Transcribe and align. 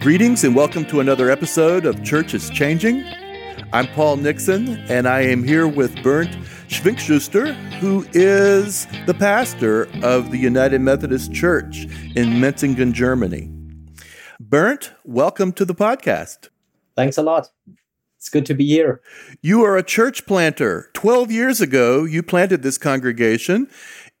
Greetings 0.00 0.44
and 0.44 0.56
welcome 0.56 0.86
to 0.86 1.00
another 1.00 1.30
episode 1.30 1.84
of 1.84 2.02
Church 2.02 2.32
is 2.32 2.48
Changing. 2.48 3.04
I'm 3.74 3.86
Paul 3.88 4.16
Nixon, 4.16 4.78
and 4.88 5.06
I 5.06 5.20
am 5.20 5.44
here 5.44 5.68
with 5.68 5.94
Bernd 6.02 6.30
Schwenkschuster, 6.68 7.52
who 7.80 8.06
is 8.14 8.86
the 9.04 9.12
pastor 9.12 9.90
of 10.02 10.30
the 10.30 10.38
United 10.38 10.80
Methodist 10.80 11.34
Church 11.34 11.84
in 12.16 12.40
Metzingen, 12.40 12.94
Germany. 12.94 13.50
Bernd, 14.40 14.88
welcome 15.04 15.52
to 15.52 15.66
the 15.66 15.74
podcast. 15.74 16.48
Thanks 16.96 17.18
a 17.18 17.22
lot. 17.22 17.50
It's 18.16 18.30
good 18.30 18.46
to 18.46 18.54
be 18.54 18.66
here. 18.66 19.02
You 19.42 19.64
are 19.64 19.76
a 19.76 19.82
church 19.82 20.26
planter. 20.26 20.88
12 20.94 21.30
years 21.30 21.60
ago, 21.60 22.04
you 22.04 22.22
planted 22.22 22.62
this 22.62 22.78
congregation 22.78 23.68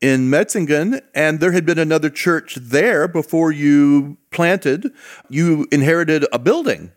in 0.00 0.30
Metzingen, 0.30 1.00
and 1.14 1.40
there 1.40 1.52
had 1.52 1.66
been 1.66 1.78
another 1.78 2.10
church 2.10 2.56
there 2.56 3.06
before 3.06 3.52
you 3.52 4.16
planted. 4.30 4.90
You 5.28 5.66
inherited 5.70 6.26
a 6.32 6.38
building 6.38 6.92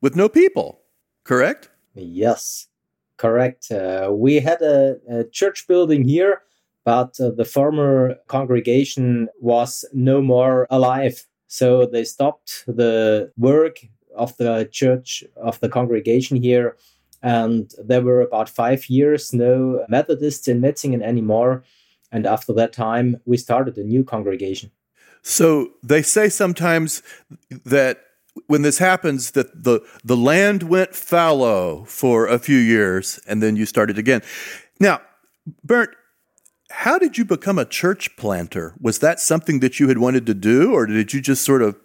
with 0.00 0.14
no 0.14 0.28
people, 0.28 0.80
correct? 1.24 1.68
Yes, 1.94 2.68
correct. 3.16 3.70
Uh, 3.70 4.10
we 4.12 4.36
had 4.36 4.62
a, 4.62 4.96
a, 5.10 5.24
church 5.24 5.66
building 5.66 6.06
here, 6.06 6.42
but 6.84 7.18
uh, 7.18 7.30
the 7.30 7.44
former 7.44 8.16
congregation 8.28 9.28
was 9.40 9.84
no 9.92 10.20
more 10.20 10.66
alive. 10.70 11.26
So 11.48 11.86
they 11.86 12.04
stopped 12.04 12.64
the 12.66 13.32
work 13.36 13.78
of 14.14 14.36
the 14.36 14.68
church, 14.70 15.24
of 15.36 15.58
the 15.60 15.68
congregation 15.68 16.40
here. 16.40 16.76
And 17.22 17.72
there 17.82 18.02
were 18.02 18.20
about 18.20 18.48
five 18.48 18.88
years 18.88 19.32
no 19.32 19.84
Methodists 19.88 20.46
in 20.48 20.60
Metzingen 20.60 21.02
anymore. 21.02 21.64
And 22.12 22.26
after 22.26 22.52
that 22.54 22.72
time, 22.72 23.20
we 23.24 23.36
started 23.36 23.76
a 23.76 23.84
new 23.84 24.04
congregation. 24.04 24.70
So 25.22 25.72
they 25.82 26.02
say 26.02 26.28
sometimes 26.28 27.02
that 27.64 28.00
when 28.46 28.62
this 28.62 28.78
happens, 28.78 29.32
that 29.32 29.64
the, 29.64 29.80
the 30.04 30.16
land 30.16 30.62
went 30.62 30.94
fallow 30.94 31.84
for 31.84 32.26
a 32.26 32.38
few 32.38 32.58
years 32.58 33.18
and 33.26 33.42
then 33.42 33.56
you 33.56 33.66
started 33.66 33.98
again. 33.98 34.22
Now, 34.78 35.00
Bernd, 35.64 35.88
how 36.70 36.98
did 36.98 37.16
you 37.16 37.24
become 37.24 37.58
a 37.58 37.64
church 37.64 38.16
planter? 38.16 38.74
Was 38.80 38.98
that 38.98 39.20
something 39.20 39.60
that 39.60 39.80
you 39.80 39.88
had 39.88 39.98
wanted 39.98 40.26
to 40.26 40.34
do, 40.34 40.72
or 40.74 40.86
did 40.86 41.12
you 41.12 41.20
just 41.20 41.44
sort 41.44 41.62
of 41.62 41.76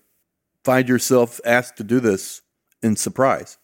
find 0.64 0.90
yourself 0.90 1.40
asked 1.46 1.78
to 1.78 1.84
do 1.84 2.00
this 2.00 2.42
in 2.82 2.96
surprise? 2.96 3.58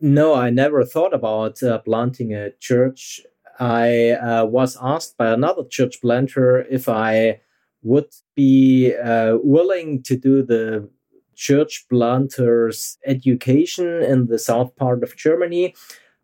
No, 0.00 0.34
I 0.34 0.50
never 0.50 0.84
thought 0.84 1.14
about 1.14 1.62
uh, 1.62 1.78
planting 1.78 2.32
a 2.34 2.50
church 2.58 3.20
I 3.58 4.10
uh, 4.10 4.44
was 4.46 4.76
asked 4.80 5.16
by 5.16 5.30
another 5.30 5.64
church 5.64 6.00
planter 6.00 6.64
if 6.70 6.88
I 6.88 7.40
would 7.82 8.10
be 8.34 8.94
uh, 8.94 9.38
willing 9.42 10.02
to 10.04 10.16
do 10.16 10.42
the 10.42 10.88
church 11.34 11.86
planters 11.88 12.98
education 13.06 14.02
in 14.02 14.26
the 14.26 14.38
south 14.38 14.76
part 14.76 15.02
of 15.02 15.16
Germany 15.16 15.74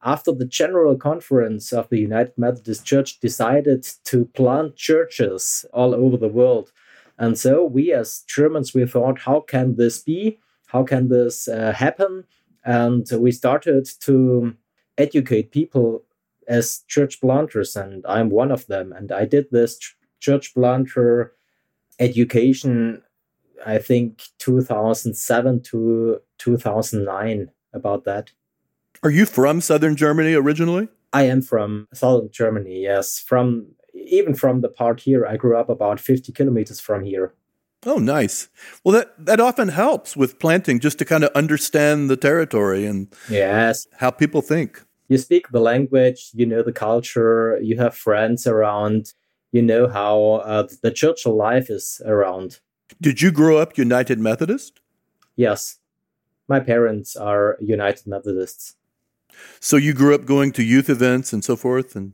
after 0.03 0.31
the 0.33 0.45
general 0.45 0.97
conference 0.97 1.73
of 1.73 1.89
the 1.89 1.99
United 1.99 2.33
Methodist 2.37 2.85
Church 2.85 3.19
decided 3.21 3.83
to 4.05 4.27
plant 4.27 4.77
churches 4.77 5.67
all 5.73 5.95
over 5.95 6.17
the 6.17 6.29
world. 6.29 6.73
And 7.19 7.37
so 7.37 7.65
we 7.65 7.93
as 7.93 8.23
Germans, 8.29 8.75
we 8.75 8.87
thought, 8.87 9.19
how 9.21 9.41
can 9.41 9.75
this 9.75 9.99
be? 9.99 10.39
How 10.67 10.85
can 10.85 11.09
this 11.09 11.49
uh, 11.49 11.73
happen? 11.73 12.25
And 12.65 13.09
we 13.19 13.33
started 13.33 13.89
to 14.03 14.55
educate 14.99 15.51
people 15.51 16.05
as 16.49 16.83
church 16.89 17.21
planters, 17.21 17.77
and 17.77 18.05
I'm 18.09 18.31
one 18.31 18.51
of 18.51 18.67
them. 18.67 18.93
And 18.93 19.13
I 19.13 19.27
did 19.27 19.47
this 19.51 19.79
ch- 19.79 19.97
church 20.19 20.55
planter 20.55 21.35
education, 22.01 23.03
I 23.65 23.79
think 23.79 24.23
2007 24.39 25.63
to 25.65 26.21
2009, 26.39 27.51
about 27.75 28.05
that. 28.05 28.33
Are 29.03 29.11
you 29.11 29.27
from 29.27 29.61
southern 29.61 29.95
Germany 29.95 30.35
originally? 30.35 30.89
I 31.13 31.25
am 31.25 31.43
from 31.43 31.87
southern 31.93 32.31
Germany, 32.31 32.83
yes. 32.83 33.19
From 33.19 33.69
even 33.95 34.35
from 34.35 34.63
the 34.63 34.69
part 34.69 35.01
here, 35.01 35.27
I 35.27 35.37
grew 35.37 35.57
up 35.57 35.69
about 35.69 36.01
50 36.01 36.33
kilometers 36.33 36.81
from 36.81 37.05
here. 37.05 37.35
Oh, 37.87 37.99
nice. 37.99 38.49
Well, 38.83 38.93
that, 38.95 39.25
that 39.25 39.39
often 39.39 39.69
helps 39.69 40.17
with 40.17 40.41
planting 40.41 40.81
just 40.81 40.99
to 40.99 41.05
kind 41.05 41.23
of 41.23 41.31
understand 41.35 42.11
the 42.11 42.17
territory 42.17 42.87
and 42.87 43.13
yes. 43.31 43.87
how 43.99 44.11
people 44.11 44.43
think 44.43 44.83
you 45.09 45.19
speak 45.19 45.49
the 45.49 45.61
language, 45.61 46.31
you 46.35 46.47
know 46.47 46.63
the 46.63 46.73
culture, 46.73 47.59
you 47.63 47.79
have 47.79 47.97
friends 47.97 48.47
around, 48.47 49.15
you 49.53 49.63
know 49.63 49.89
how 49.89 50.43
uh, 50.45 50.69
the 50.83 50.91
church 50.91 51.27
life 51.27 51.71
is 51.71 52.01
around. 52.05 52.61
Did 53.01 53.23
you 53.23 53.31
grow 53.31 53.57
up 53.59 53.79
United 53.79 54.19
Methodist? 54.19 54.81
Yes. 55.37 55.79
My 56.47 56.61
parents 56.61 57.17
are 57.17 57.57
United 57.61 58.07
Methodists. 58.07 58.77
So 59.61 59.77
you 59.77 59.93
grew 59.95 60.15
up 60.15 60.25
going 60.25 60.53
to 60.53 60.63
youth 60.63 60.89
events 60.91 61.33
and 61.33 61.45
so 61.45 61.57
forth 61.57 61.95
and 61.95 62.13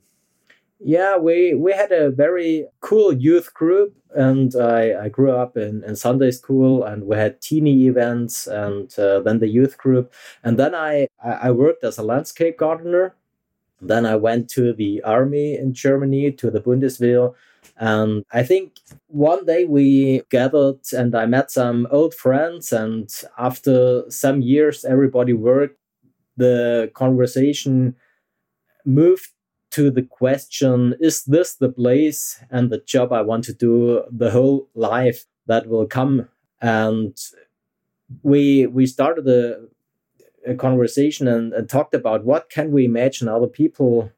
yeah, 0.84 1.16
we 1.16 1.54
we 1.54 1.72
had 1.72 1.92
a 1.92 2.10
very 2.10 2.66
cool 2.80 3.10
youth 3.12 3.54
group, 3.54 3.96
and 4.14 4.54
I, 4.54 5.04
I 5.04 5.08
grew 5.08 5.30
up 5.32 5.56
in, 5.56 5.82
in 5.82 5.96
Sunday 5.96 6.30
school, 6.30 6.84
and 6.84 7.04
we 7.06 7.16
had 7.16 7.40
teeny 7.40 7.86
events, 7.86 8.46
and 8.46 8.96
uh, 8.98 9.20
then 9.20 9.38
the 9.38 9.48
youth 9.48 9.78
group, 9.78 10.12
and 10.42 10.58
then 10.58 10.74
I 10.74 11.08
I 11.22 11.50
worked 11.52 11.84
as 11.84 11.96
a 11.98 12.02
landscape 12.02 12.58
gardener. 12.58 13.14
Then 13.80 14.06
I 14.06 14.16
went 14.16 14.50
to 14.50 14.72
the 14.74 15.02
army 15.02 15.54
in 15.56 15.74
Germany 15.74 16.32
to 16.32 16.50
the 16.50 16.60
Bundeswehr, 16.60 17.34
and 17.78 18.24
I 18.32 18.42
think 18.42 18.80
one 19.08 19.46
day 19.46 19.64
we 19.64 20.22
gathered 20.30 20.80
and 20.92 21.14
I 21.14 21.26
met 21.26 21.50
some 21.50 21.88
old 21.90 22.14
friends, 22.14 22.72
and 22.72 23.10
after 23.38 24.04
some 24.10 24.42
years, 24.42 24.84
everybody 24.84 25.32
worked. 25.32 25.78
The 26.36 26.90
conversation 26.94 27.96
moved 28.84 29.30
to 29.74 29.90
the 29.90 30.02
question 30.02 30.94
is 31.00 31.24
this 31.24 31.54
the 31.54 31.68
place 31.68 32.40
and 32.48 32.70
the 32.70 32.78
job 32.78 33.12
I 33.12 33.22
want 33.22 33.42
to 33.44 33.52
do 33.52 34.04
the 34.08 34.30
whole 34.30 34.68
life 34.74 35.24
that 35.46 35.66
will 35.66 35.86
come? 35.86 36.28
And 36.60 37.16
we 38.22 38.66
we 38.66 38.86
started 38.86 39.26
a, 39.26 39.66
a 40.46 40.54
conversation 40.54 41.26
and, 41.26 41.52
and 41.52 41.68
talked 41.68 41.94
about 41.94 42.24
what 42.24 42.50
can 42.50 42.70
we 42.70 42.84
imagine 42.84 43.26
other 43.26 43.48
people 43.48 44.12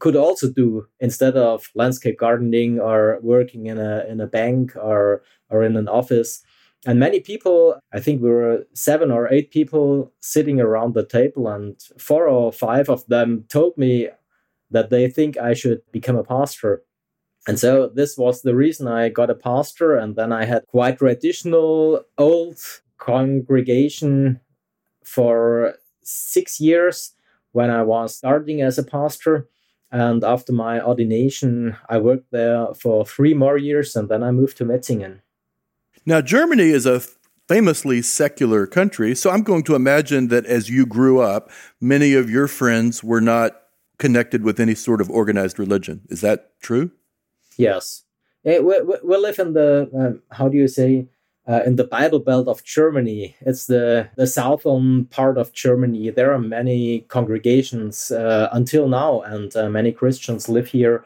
could 0.00 0.16
also 0.16 0.50
do 0.50 0.88
instead 0.98 1.36
of 1.36 1.70
landscape 1.74 2.18
gardening 2.18 2.80
or 2.80 3.18
working 3.22 3.66
in 3.66 3.78
a 3.78 4.04
in 4.08 4.20
a 4.20 4.26
bank 4.26 4.74
or 4.76 5.22
or 5.50 5.62
in 5.62 5.76
an 5.76 5.88
office. 5.88 6.42
And 6.84 7.00
many 7.00 7.20
people, 7.20 7.78
I 7.92 8.00
think 8.00 8.22
we 8.22 8.30
were 8.30 8.66
seven 8.74 9.10
or 9.10 9.32
eight 9.32 9.50
people 9.50 10.12
sitting 10.20 10.60
around 10.60 10.94
the 10.94 11.06
table, 11.06 11.48
and 11.48 11.80
four 11.96 12.28
or 12.28 12.52
five 12.52 12.88
of 12.88 13.06
them 13.06 13.44
told 13.48 13.76
me 13.78 14.08
that 14.70 14.90
they 14.90 15.08
think 15.08 15.36
I 15.36 15.54
should 15.54 15.80
become 15.92 16.16
a 16.16 16.24
pastor. 16.24 16.82
And 17.46 17.58
so 17.58 17.88
this 17.88 18.18
was 18.18 18.42
the 18.42 18.54
reason 18.54 18.88
I 18.88 19.08
got 19.08 19.30
a 19.30 19.34
pastor. 19.34 19.96
And 19.96 20.16
then 20.16 20.32
I 20.32 20.44
had 20.44 20.66
quite 20.66 20.98
traditional 20.98 22.02
old 22.18 22.58
congregation 22.98 24.40
for 25.04 25.74
six 26.02 26.60
years 26.60 27.12
when 27.52 27.70
I 27.70 27.82
was 27.82 28.16
starting 28.16 28.60
as 28.60 28.78
a 28.78 28.82
pastor. 28.82 29.48
And 29.92 30.24
after 30.24 30.52
my 30.52 30.80
ordination, 30.80 31.76
I 31.88 31.98
worked 31.98 32.32
there 32.32 32.66
for 32.74 33.06
three 33.06 33.34
more 33.34 33.56
years 33.56 33.94
and 33.94 34.08
then 34.08 34.22
I 34.22 34.32
moved 34.32 34.56
to 34.58 34.64
Metzingen. 34.64 35.20
Now, 36.04 36.20
Germany 36.20 36.70
is 36.70 36.86
a 36.86 37.02
famously 37.48 38.02
secular 38.02 38.66
country. 38.66 39.14
So 39.14 39.30
I'm 39.30 39.42
going 39.42 39.62
to 39.64 39.74
imagine 39.74 40.28
that 40.28 40.46
as 40.46 40.68
you 40.68 40.84
grew 40.86 41.20
up, 41.20 41.50
many 41.80 42.14
of 42.14 42.28
your 42.28 42.48
friends 42.48 43.04
were 43.04 43.20
not 43.20 43.62
connected 43.98 44.42
with 44.44 44.60
any 44.60 44.74
sort 44.74 45.00
of 45.00 45.10
organized 45.10 45.58
religion. 45.58 46.02
Is 46.08 46.20
that 46.20 46.60
true? 46.60 46.90
Yes. 47.56 48.04
we, 48.44 48.60
we, 48.60 49.16
live 49.16 49.38
in 49.38 49.54
the, 49.54 49.90
um, 49.94 50.22
how 50.30 50.48
do 50.48 50.56
you 50.56 50.68
say, 50.68 51.08
uh, 51.48 51.62
in 51.64 51.76
the 51.76 51.84
Bible 51.84 52.18
Belt 52.18 52.48
of 52.48 52.64
Germany. 52.64 53.36
It's 53.40 53.66
the, 53.66 54.08
the 54.16 54.26
southern 54.26 55.06
part 55.06 55.38
of 55.38 55.52
Germany. 55.52 56.10
There 56.10 56.32
are 56.32 56.38
many 56.38 57.00
congregations 57.08 58.10
uh, 58.10 58.48
until 58.52 58.88
now, 58.88 59.20
and 59.20 59.54
uh, 59.56 59.68
many 59.68 59.92
Christians 59.92 60.48
live 60.48 60.68
here. 60.68 61.04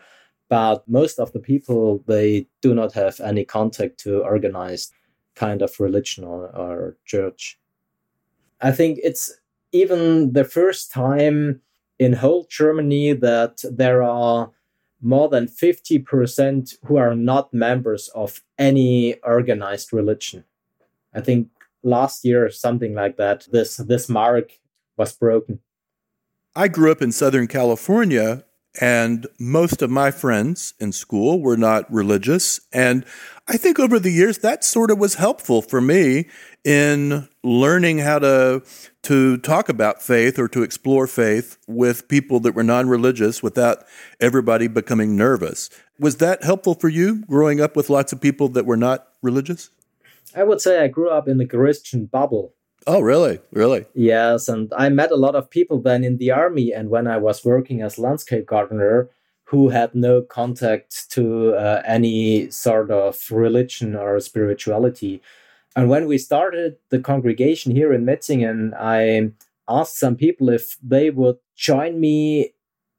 But 0.48 0.88
most 0.88 1.20
of 1.20 1.32
the 1.32 1.38
people, 1.38 2.02
they 2.06 2.46
do 2.60 2.74
not 2.74 2.92
have 2.94 3.20
any 3.20 3.44
contact 3.44 4.00
to 4.00 4.22
organized 4.22 4.92
kind 5.34 5.62
of 5.62 5.78
religion 5.78 6.24
or, 6.24 6.46
or 6.56 6.96
church. 7.04 7.58
I 8.60 8.72
think 8.72 8.98
it's 9.02 9.32
even 9.72 10.32
the 10.32 10.44
first 10.44 10.90
time 10.90 11.60
in 12.00 12.14
whole 12.14 12.46
Germany 12.48 13.12
that 13.12 13.62
there 13.70 14.02
are 14.02 14.50
more 15.02 15.28
than 15.28 15.46
50% 15.46 16.76
who 16.86 16.96
are 16.96 17.14
not 17.14 17.52
members 17.54 18.08
of 18.14 18.42
any 18.58 19.20
organized 19.22 19.92
religion. 19.92 20.44
I 21.14 21.20
think 21.20 21.48
last 21.82 22.24
year 22.24 22.50
something 22.50 22.94
like 22.94 23.16
that 23.16 23.48
this 23.52 23.76
this 23.76 24.08
mark 24.08 24.58
was 24.96 25.12
broken. 25.12 25.60
I 26.54 26.68
grew 26.68 26.90
up 26.90 27.02
in 27.02 27.12
Southern 27.12 27.46
California 27.46 28.44
and 28.80 29.26
most 29.38 29.82
of 29.82 29.90
my 29.90 30.10
friends 30.10 30.74
in 30.78 30.92
school 30.92 31.40
were 31.42 31.56
not 31.56 31.90
religious 31.92 32.60
and 32.72 33.04
I 33.48 33.56
think 33.56 33.78
over 33.78 33.98
the 33.98 34.12
years 34.12 34.38
that 34.38 34.62
sort 34.64 34.90
of 34.90 34.98
was 34.98 35.14
helpful 35.14 35.60
for 35.60 35.80
me 35.80 36.28
in 36.64 37.28
learning 37.42 37.98
how 37.98 38.18
to 38.18 38.62
to 39.02 39.38
talk 39.38 39.68
about 39.68 40.02
faith 40.02 40.38
or 40.38 40.46
to 40.48 40.62
explore 40.62 41.06
faith 41.06 41.56
with 41.66 42.06
people 42.08 42.38
that 42.40 42.54
were 42.54 42.62
non-religious 42.62 43.42
without 43.42 43.84
everybody 44.20 44.68
becoming 44.68 45.16
nervous. 45.16 45.70
Was 45.98 46.16
that 46.18 46.44
helpful 46.44 46.74
for 46.74 46.88
you 46.88 47.24
growing 47.26 47.60
up 47.60 47.76
with 47.76 47.88
lots 47.88 48.12
of 48.12 48.20
people 48.20 48.48
that 48.50 48.66
were 48.66 48.76
not 48.76 49.08
religious? 49.22 49.70
I 50.36 50.44
would 50.44 50.60
say 50.60 50.82
I 50.82 50.88
grew 50.88 51.10
up 51.10 51.28
in 51.28 51.40
a 51.40 51.46
Christian 51.46 52.06
bubble. 52.06 52.54
Oh, 52.86 53.00
really? 53.00 53.40
Really? 53.52 53.86
Yes, 53.94 54.48
and 54.48 54.72
I 54.76 54.88
met 54.88 55.10
a 55.10 55.16
lot 55.16 55.34
of 55.34 55.50
people 55.50 55.80
then 55.80 56.04
in 56.04 56.16
the 56.16 56.30
army 56.30 56.72
and 56.72 56.88
when 56.88 57.06
I 57.06 57.18
was 57.18 57.44
working 57.44 57.82
as 57.82 57.98
landscape 57.98 58.46
gardener 58.46 59.10
who 59.44 59.70
had 59.70 59.94
no 59.94 60.22
contact 60.22 61.10
to 61.10 61.54
uh, 61.54 61.82
any 61.84 62.48
sort 62.50 62.90
of 62.90 63.30
religion 63.30 63.96
or 63.96 64.20
spirituality. 64.20 65.20
And 65.76 65.88
when 65.88 66.06
we 66.06 66.18
started 66.18 66.76
the 66.90 66.98
congregation 66.98 67.74
here 67.74 67.92
in 67.92 68.04
Metzingen, 68.04 68.72
I 68.78 69.32
asked 69.68 69.98
some 69.98 70.16
people 70.16 70.48
if 70.48 70.76
they 70.82 71.10
would 71.10 71.36
join 71.56 72.00
me 72.00 72.52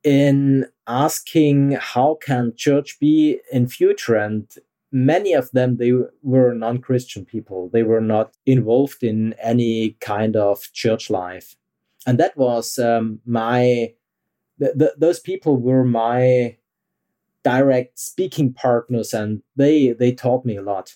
in 0.04 0.68
asking 0.88 1.78
how 1.80 2.18
can 2.22 2.54
church 2.56 3.00
be 3.00 3.40
in 3.52 3.68
future 3.68 4.16
and 4.16 4.48
many 4.92 5.34
of 5.34 5.50
them 5.52 5.78
they 5.78 5.94
were 6.22 6.54
non-christian 6.54 7.26
people. 7.26 7.70
They 7.70 7.84
were 7.84 8.02
not 8.02 8.34
involved 8.46 9.04
in 9.04 9.34
any 9.42 9.98
kind 10.02 10.36
of 10.36 10.72
church 10.74 11.10
life. 11.10 11.56
And 12.06 12.20
that 12.20 12.36
was 12.36 12.80
um, 12.80 13.20
my 13.26 13.94
th- 14.60 14.78
th- 14.78 14.92
those 14.98 15.20
people 15.20 15.58
were 15.58 15.86
my 15.86 16.58
direct 17.44 18.00
speaking 18.00 18.54
partners 18.54 19.14
and 19.14 19.42
they 19.56 19.94
they 19.94 20.12
taught 20.12 20.46
me 20.46 20.56
a 20.56 20.62
lot 20.62 20.96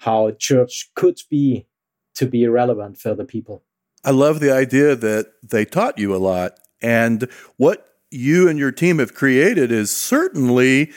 how 0.00 0.30
church 0.32 0.90
could 0.94 1.20
be 1.28 1.66
to 2.14 2.26
be 2.26 2.46
relevant 2.48 2.98
for 2.98 3.14
the 3.14 3.24
people. 3.24 3.62
I 4.02 4.10
love 4.10 4.40
the 4.40 4.50
idea 4.50 4.96
that 4.96 5.26
they 5.42 5.66
taught 5.66 5.98
you 5.98 6.14
a 6.14 6.18
lot. 6.18 6.58
And 6.82 7.28
what 7.58 7.86
you 8.10 8.48
and 8.48 8.58
your 8.58 8.72
team 8.72 8.98
have 8.98 9.14
created 9.14 9.70
is 9.70 9.90
certainly 9.90 10.90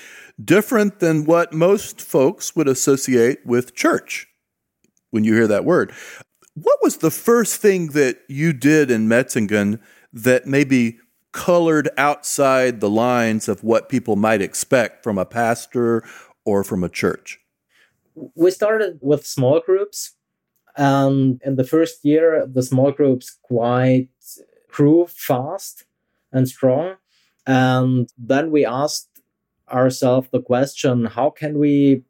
different 0.44 1.00
than 1.00 1.26
what 1.26 1.54
most 1.54 2.02
folks 2.02 2.56
would 2.56 2.70
associate 2.70 3.46
with 3.46 3.76
church 3.76 4.28
when 5.12 5.26
you 5.26 5.34
hear 5.34 5.48
that 5.48 5.66
word. 5.66 5.92
What 6.56 6.80
was 6.82 6.98
the 6.98 7.12
first 7.12 7.62
thing 7.62 7.88
that 7.88 8.20
you 8.30 8.54
did 8.54 8.90
in 8.90 9.10
Metzingen 9.10 9.80
that 10.14 10.46
maybe 10.46 11.00
colored 11.34 11.90
outside 11.98 12.80
the 12.80 12.90
lines 12.90 13.50
of 13.50 13.64
what 13.64 13.90
people 13.90 14.16
might 14.16 14.42
expect 14.42 15.04
from 15.04 15.18
a 15.18 15.26
pastor 15.26 16.04
or 16.46 16.64
from 16.64 16.86
a 16.86 16.90
church? 16.90 17.43
We 18.15 18.51
started 18.51 19.00
with 19.01 19.25
small 19.25 19.60
groups 19.60 20.12
and 20.75 21.42
in 21.45 21.56
the 21.56 21.63
first 21.63 22.04
year 22.04 22.45
the 22.45 22.63
small 22.63 22.92
groups 22.92 23.38
quite 23.44 24.10
grew 24.69 25.07
fast 25.07 25.86
and 26.31 26.48
strong. 26.48 26.95
And 27.45 28.12
then 28.18 28.51
we 28.51 28.65
asked 28.65 29.10
ourselves 29.71 30.30
the 30.31 30.42
question 30.42 31.06
how 31.06 31.30
can 31.30 31.60
we 31.60 32.04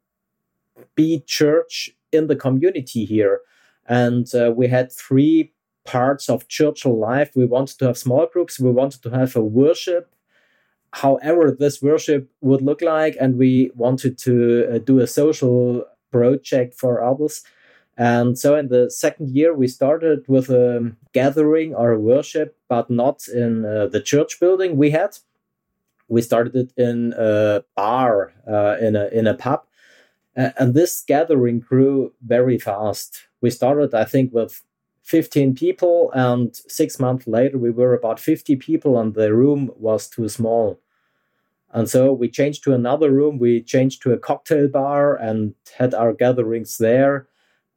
be 0.95 1.23
church 1.25 1.89
in 2.11 2.27
the 2.27 2.35
community 2.35 3.05
here? 3.05 3.41
And 3.85 4.33
uh, 4.33 4.53
we 4.55 4.67
had 4.67 4.91
three 4.91 5.51
parts 5.83 6.29
of 6.29 6.47
church 6.47 6.85
life. 6.85 7.31
We 7.35 7.45
wanted 7.45 7.79
to 7.79 7.87
have 7.87 7.97
small 7.97 8.27
groups. 8.31 8.59
We 8.59 8.71
wanted 8.71 9.01
to 9.03 9.09
have 9.09 9.35
a 9.35 9.43
worship 9.43 10.13
however 10.93 11.49
this 11.51 11.81
worship 11.81 12.29
would 12.41 12.61
look 12.61 12.81
like 12.81 13.17
and 13.19 13.37
we 13.37 13.71
wanted 13.75 14.17
to 14.19 14.67
uh, 14.71 14.77
do 14.77 14.99
a 14.99 15.07
social 15.07 15.83
project 16.17 16.71
for 16.81 16.93
others. 17.03 17.43
And 17.97 18.37
so 18.37 18.55
in 18.55 18.69
the 18.69 18.89
second 18.89 19.29
year, 19.37 19.53
we 19.53 19.67
started 19.67 20.19
with 20.27 20.49
a 20.49 20.91
gathering 21.13 21.75
or 21.75 21.91
a 21.91 21.99
worship, 21.99 22.57
but 22.67 22.89
not 22.89 23.27
in 23.27 23.65
uh, 23.65 23.87
the 23.87 24.01
church 24.01 24.39
building 24.39 24.77
we 24.77 24.89
had. 24.89 25.11
We 26.07 26.21
started 26.21 26.55
it 26.55 26.71
in 26.77 27.13
a 27.17 27.63
bar, 27.75 28.33
uh, 28.47 28.77
in, 28.81 28.95
a, 28.95 29.05
in 29.07 29.27
a 29.27 29.35
pub. 29.35 29.61
and 30.35 30.73
this 30.73 31.03
gathering 31.07 31.59
grew 31.59 32.11
very 32.25 32.57
fast. 32.57 33.27
We 33.41 33.49
started, 33.49 33.93
I 33.93 34.05
think, 34.05 34.33
with 34.33 34.63
15 35.03 35.53
people, 35.55 36.11
and 36.13 36.55
six 36.55 36.99
months 36.99 37.27
later, 37.27 37.57
we 37.57 37.71
were 37.71 37.93
about 37.93 38.19
50 38.19 38.55
people, 38.55 38.99
and 38.99 39.13
the 39.13 39.33
room 39.33 39.71
was 39.77 40.07
too 40.07 40.29
small. 40.29 40.79
And 41.73 41.89
so 41.89 42.13
we 42.13 42.29
changed 42.29 42.63
to 42.63 42.73
another 42.73 43.11
room. 43.11 43.39
We 43.39 43.61
changed 43.61 44.03
to 44.03 44.13
a 44.13 44.19
cocktail 44.19 44.67
bar 44.67 45.15
and 45.15 45.55
had 45.77 45.93
our 45.93 46.13
gatherings 46.13 46.77
there. 46.77 47.27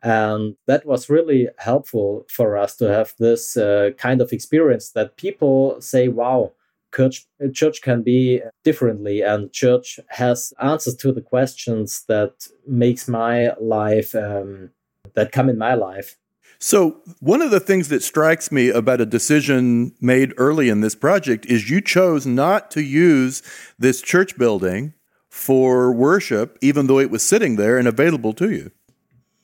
And 0.02 0.54
that 0.66 0.84
was 0.84 1.08
really 1.08 1.48
helpful 1.58 2.26
for 2.28 2.56
us 2.56 2.76
to 2.76 2.84
have 2.84 3.14
this 3.18 3.56
uh, 3.56 3.90
kind 3.96 4.20
of 4.20 4.32
experience 4.32 4.90
that 4.90 5.16
people 5.16 5.80
say, 5.80 6.08
wow, 6.08 6.52
church, 6.94 7.26
church 7.54 7.80
can 7.80 8.02
be 8.02 8.42
differently 8.62 9.22
and 9.22 9.52
church 9.52 9.98
has 10.08 10.52
answers 10.62 10.94
to 10.96 11.12
the 11.12 11.22
questions 11.22 12.04
that 12.08 12.46
makes 12.66 13.08
my 13.08 13.52
life, 13.58 14.14
um, 14.14 14.70
that 15.14 15.32
come 15.32 15.48
in 15.48 15.58
my 15.58 15.74
life. 15.74 16.16
So, 16.58 17.02
one 17.20 17.42
of 17.42 17.50
the 17.50 17.60
things 17.60 17.88
that 17.88 18.02
strikes 18.02 18.50
me 18.50 18.70
about 18.70 19.00
a 19.00 19.06
decision 19.06 19.94
made 20.00 20.32
early 20.38 20.68
in 20.68 20.80
this 20.80 20.94
project 20.94 21.46
is 21.46 21.70
you 21.70 21.80
chose 21.80 22.26
not 22.26 22.70
to 22.72 22.82
use 22.82 23.42
this 23.78 24.00
church 24.00 24.38
building 24.38 24.94
for 25.28 25.92
worship, 25.92 26.56
even 26.62 26.86
though 26.86 26.98
it 26.98 27.10
was 27.10 27.22
sitting 27.22 27.56
there 27.56 27.76
and 27.76 27.86
available 27.86 28.32
to 28.32 28.50
you. 28.50 28.70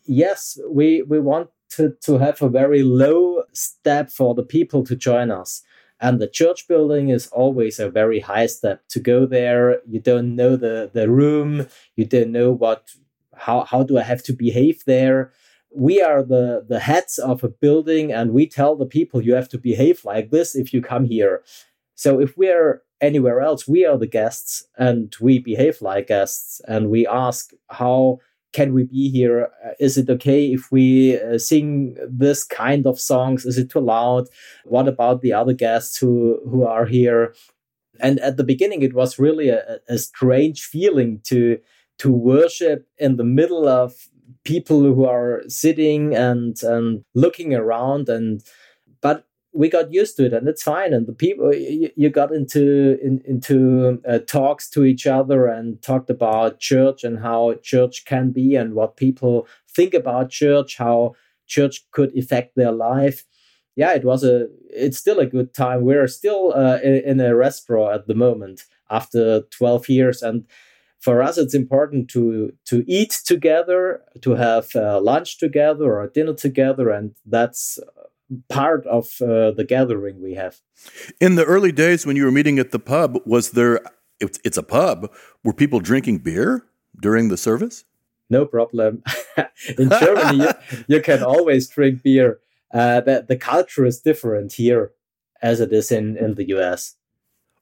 Yes, 0.04 0.58
we, 0.68 1.02
we 1.02 1.20
want 1.20 1.50
to, 1.70 1.94
to 2.02 2.18
have 2.18 2.40
a 2.40 2.48
very 2.48 2.82
low 2.82 3.42
step 3.52 4.10
for 4.10 4.34
the 4.34 4.42
people 4.42 4.82
to 4.84 4.96
join 4.96 5.30
us. 5.30 5.62
And 6.00 6.18
the 6.18 6.26
church 6.26 6.66
building 6.66 7.10
is 7.10 7.28
always 7.28 7.78
a 7.78 7.90
very 7.90 8.20
high 8.20 8.46
step 8.46 8.82
to 8.88 9.00
go 9.00 9.26
there. 9.26 9.80
You 9.86 10.00
don't 10.00 10.34
know 10.34 10.56
the, 10.56 10.90
the 10.92 11.08
room, 11.08 11.68
you 11.94 12.06
don't 12.06 12.32
know 12.32 12.52
what 12.52 12.90
how, 13.34 13.64
how 13.64 13.82
do 13.82 13.98
I 13.98 14.02
have 14.02 14.22
to 14.24 14.32
behave 14.32 14.84
there 14.84 15.32
we 15.74 16.02
are 16.02 16.22
the 16.22 16.64
the 16.68 16.80
heads 16.80 17.18
of 17.18 17.42
a 17.42 17.48
building 17.48 18.12
and 18.12 18.32
we 18.32 18.46
tell 18.46 18.76
the 18.76 18.86
people 18.86 19.22
you 19.22 19.34
have 19.34 19.48
to 19.50 19.58
behave 19.58 20.04
like 20.04 20.30
this 20.30 20.54
if 20.54 20.72
you 20.72 20.82
come 20.82 21.04
here. 21.04 21.42
So 21.94 22.20
if 22.20 22.36
we're 22.36 22.82
anywhere 23.00 23.40
else 23.40 23.66
we 23.66 23.84
are 23.84 23.98
the 23.98 24.06
guests 24.06 24.64
and 24.76 25.14
we 25.20 25.38
behave 25.38 25.82
like 25.82 26.06
guests 26.06 26.60
and 26.68 26.88
we 26.88 27.06
ask 27.06 27.52
how 27.70 28.20
can 28.52 28.74
we 28.74 28.84
be 28.84 29.08
here? 29.08 29.48
Uh, 29.64 29.70
it 29.80 30.10
okay 30.10 30.52
if 30.52 30.70
we 30.70 31.18
uh, 31.18 31.38
sing 31.38 31.96
this 32.06 32.44
kind 32.44 32.86
of 32.86 33.00
songs? 33.00 33.46
Is 33.46 33.56
it 33.56 33.70
too 33.70 33.80
loud? 33.80 34.28
What 34.64 34.88
about 34.88 35.22
the 35.22 35.32
other 35.32 35.54
guests 35.54 35.96
who 35.96 36.40
who 36.48 36.64
are 36.64 36.86
here? 36.86 37.34
And 38.00 38.20
at 38.20 38.36
the 38.36 38.44
beginning 38.44 38.82
it 38.82 38.94
was 38.94 39.18
really 39.18 39.48
a, 39.48 39.78
a 39.88 39.98
strange 39.98 40.62
feeling 40.64 41.20
to 41.24 41.58
to 41.98 42.10
worship 42.10 42.86
in 42.98 43.16
the 43.16 43.24
middle 43.24 43.68
of 43.68 43.94
people 44.44 44.80
who 44.80 45.04
are 45.04 45.42
sitting 45.48 46.14
and 46.14 46.62
and 46.62 47.04
looking 47.14 47.54
around 47.54 48.08
and 48.08 48.42
but 49.00 49.26
we 49.54 49.68
got 49.68 49.92
used 49.92 50.16
to 50.16 50.24
it 50.24 50.32
and 50.32 50.48
it's 50.48 50.62
fine. 50.62 50.92
And 50.94 51.06
the 51.06 51.12
people 51.12 51.54
you, 51.54 51.90
you 51.94 52.08
got 52.08 52.32
into 52.32 52.98
in, 53.02 53.20
into 53.26 54.00
uh, 54.08 54.18
talks 54.20 54.68
to 54.70 54.84
each 54.84 55.06
other 55.06 55.46
and 55.46 55.80
talked 55.82 56.08
about 56.08 56.58
church 56.58 57.04
and 57.04 57.18
how 57.18 57.54
church 57.62 58.04
can 58.06 58.30
be 58.30 58.56
and 58.56 58.74
what 58.74 58.96
people 58.96 59.46
think 59.68 59.94
about 59.94 60.30
church 60.30 60.78
how 60.78 61.14
church 61.46 61.84
could 61.90 62.16
affect 62.16 62.56
their 62.56 62.72
life. 62.72 63.24
Yeah 63.76 63.92
it 63.92 64.04
was 64.04 64.24
a 64.24 64.48
it's 64.70 64.98
still 64.98 65.18
a 65.18 65.26
good 65.26 65.52
time. 65.52 65.82
We're 65.82 66.08
still 66.08 66.54
uh, 66.54 66.78
in, 66.82 67.02
in 67.04 67.20
a 67.20 67.36
restaurant 67.36 67.94
at 67.94 68.06
the 68.06 68.14
moment 68.14 68.64
after 68.90 69.42
12 69.50 69.88
years 69.88 70.22
and 70.22 70.46
for 71.02 71.20
us 71.20 71.36
it's 71.36 71.54
important 71.54 72.08
to 72.08 72.52
to 72.64 72.84
eat 72.86 73.20
together 73.24 74.00
to 74.22 74.30
have 74.36 74.74
uh, 74.74 75.00
lunch 75.00 75.38
together 75.38 75.98
or 75.98 76.06
dinner 76.06 76.32
together 76.32 76.88
and 76.90 77.14
that's 77.26 77.78
part 78.48 78.86
of 78.86 79.20
uh, 79.20 79.50
the 79.50 79.64
gathering 79.68 80.22
we 80.22 80.32
have. 80.34 80.60
In 81.20 81.34
the 81.34 81.44
early 81.44 81.72
days 81.72 82.06
when 82.06 82.16
you 82.16 82.24
were 82.24 82.32
meeting 82.32 82.58
at 82.58 82.70
the 82.70 82.78
pub 82.78 83.18
was 83.26 83.50
there 83.50 83.80
it's, 84.20 84.38
it's 84.44 84.56
a 84.56 84.62
pub 84.62 85.12
were 85.44 85.52
people 85.52 85.80
drinking 85.80 86.18
beer 86.18 86.64
during 86.98 87.28
the 87.28 87.36
service? 87.36 87.84
No 88.30 88.46
problem. 88.46 89.02
In 89.78 89.90
germany 89.90 90.44
you, 90.44 90.50
you, 90.86 91.00
can 91.02 91.22
always 91.22 91.68
drink 91.68 92.02
beer. 92.02 92.38
Uh, 92.72 93.00
the, 93.00 93.26
the 93.28 93.36
culture 93.36 93.84
is 93.84 94.00
different 94.00 94.54
here 94.54 94.92
as 95.42 95.60
it 95.60 95.72
is 95.72 95.90
in, 95.90 96.16
in 96.16 96.36
the 96.36 96.44
us 96.44 96.94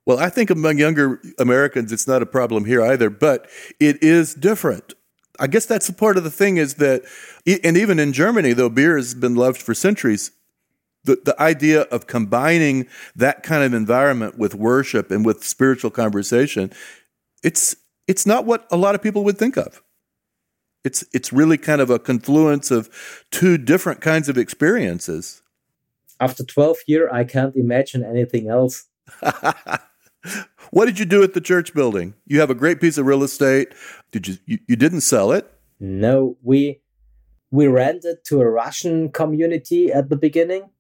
well, 0.07 0.19
I 0.19 0.29
think 0.29 0.51
among 0.51 0.79
younger 0.79 1.21
Americans, 1.39 1.93
it's 1.93 2.07
not 2.07 2.23
a 2.23 2.27
problem 2.27 2.65
here 2.65 2.83
either, 2.83 3.11
but 3.11 3.49
it 3.79 4.03
is 4.03 4.35
different. 4.35 4.95
I 5.39 5.47
guess 5.47 5.67
that's 5.67 5.87
the 5.87 5.93
part 5.93 6.17
of 6.17 6.25
the 6.25 6.31
thing 6.31 6.57
is 6.57 6.75
that, 6.75 7.03
and 7.65 7.77
even 7.77 7.99
in 7.99 8.13
Germany, 8.13 8.53
though 8.53 8.69
beer 8.69 8.97
has 8.97 9.15
been 9.15 9.35
loved 9.35 9.61
for 9.61 9.75
centuries, 9.75 10.33
the, 11.05 11.19
the 11.25 11.41
idea 11.41 11.83
of 11.83 12.07
combining 12.07 12.87
that 13.17 13.43
kind 13.43 13.65
of 13.65 13.73
environment 13.73 14.39
with 14.39 14.55
worship 14.55 15.11
and 15.11 15.25
with 15.25 15.45
spiritual 15.45 15.91
conversation, 15.91 16.71
it's 17.43 17.77
it's 18.07 18.27
not 18.27 18.45
what 18.45 18.67
a 18.71 18.77
lot 18.77 18.95
of 18.95 19.03
people 19.03 19.25
would 19.25 19.39
think 19.39 19.57
of. 19.57 19.83
It's 20.85 21.05
it's 21.15 21.33
really 21.33 21.57
kind 21.57 21.81
of 21.81 21.89
a 21.89 21.99
confluence 21.99 22.71
of 22.71 22.91
two 23.31 23.57
different 23.57 24.01
kinds 24.01 24.29
of 24.29 24.37
experiences. 24.37 25.43
After 26.19 26.45
12 26.45 26.77
years, 26.87 27.11
I 27.11 27.25
can't 27.25 27.57
imagine 27.57 28.05
anything 28.05 28.51
else. 28.51 28.85
what 30.71 30.87
did 30.87 30.99
you 30.99 31.05
do 31.05 31.23
at 31.23 31.35
the 31.35 31.41
church 31.41 31.75
building? 31.75 32.15
You 32.27 32.41
have 32.41 32.51
a 32.51 32.55
great 32.55 32.81
piece 32.81 32.99
of 32.99 33.07
real 33.07 33.23
estate. 33.23 33.69
Did 34.13 34.29
you 34.29 34.37
you, 34.47 34.59
you 34.67 34.77
didn't 34.77 35.03
sell 35.03 35.33
it? 35.33 35.51
No, 35.79 36.37
we 36.43 36.81
we 37.51 37.67
rented 37.67 38.25
to 38.27 38.41
a 38.41 38.49
Russian 38.49 39.11
community 39.11 39.93
at 39.93 40.09
the 40.09 40.17
beginning. 40.17 40.71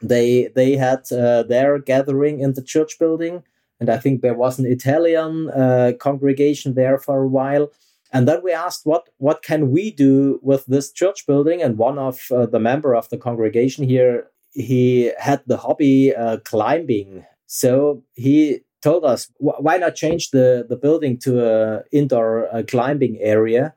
They 0.00 0.48
they 0.54 0.76
had 0.76 1.10
uh, 1.12 1.44
their 1.44 1.78
gathering 1.78 2.40
in 2.40 2.54
the 2.54 2.62
church 2.62 2.98
building, 2.98 3.44
and 3.80 3.88
I 3.88 3.98
think 3.98 4.20
there 4.20 4.34
was 4.34 4.58
an 4.58 4.66
Italian 4.66 5.50
uh, 5.50 5.92
congregation 5.98 6.74
there 6.74 6.98
for 6.98 7.22
a 7.22 7.28
while. 7.28 7.70
And 8.14 8.28
then 8.28 8.42
we 8.42 8.52
asked 8.52 8.84
what 8.84 9.08
what 9.18 9.42
can 9.42 9.70
we 9.70 9.90
do 9.90 10.40
with 10.42 10.66
this 10.66 10.90
church 10.90 11.26
building? 11.26 11.62
And 11.62 11.78
one 11.78 11.98
of 11.98 12.26
uh, 12.30 12.46
the 12.46 12.60
member 12.60 12.94
of 12.94 13.08
the 13.08 13.18
congregation 13.18 13.84
here 13.84 14.28
he 14.54 15.12
had 15.18 15.42
the 15.46 15.56
hobby 15.56 16.14
uh, 16.14 16.38
climbing, 16.38 17.24
so 17.54 18.02
he 18.14 18.60
told 18.80 19.04
us 19.04 19.30
why 19.36 19.76
not 19.76 19.94
change 19.94 20.30
the 20.30 20.64
the 20.66 20.76
building 20.76 21.18
to 21.18 21.32
a 21.46 21.82
indoor 21.92 22.48
climbing 22.66 23.18
area 23.20 23.74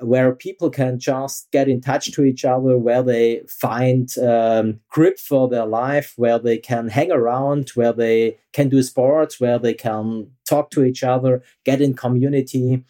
where 0.00 0.34
people 0.34 0.70
can 0.70 0.98
just 0.98 1.48
get 1.52 1.68
in 1.68 1.80
touch 1.80 2.10
to 2.10 2.24
each 2.24 2.44
other, 2.44 2.76
where 2.76 3.04
they 3.04 3.42
find 3.48 4.18
um, 4.18 4.80
grip 4.90 5.20
for 5.20 5.48
their 5.48 5.66
life, 5.66 6.14
where 6.16 6.40
they 6.40 6.58
can 6.58 6.88
hang 6.88 7.12
around, 7.12 7.68
where 7.76 7.92
they 7.92 8.36
can 8.52 8.68
do 8.68 8.82
sports, 8.82 9.40
where 9.40 9.60
they 9.60 9.74
can 9.74 10.28
talk 10.48 10.70
to 10.70 10.82
each 10.82 11.04
other, 11.04 11.40
get 11.64 11.80
in 11.80 11.94
community. 11.94 12.84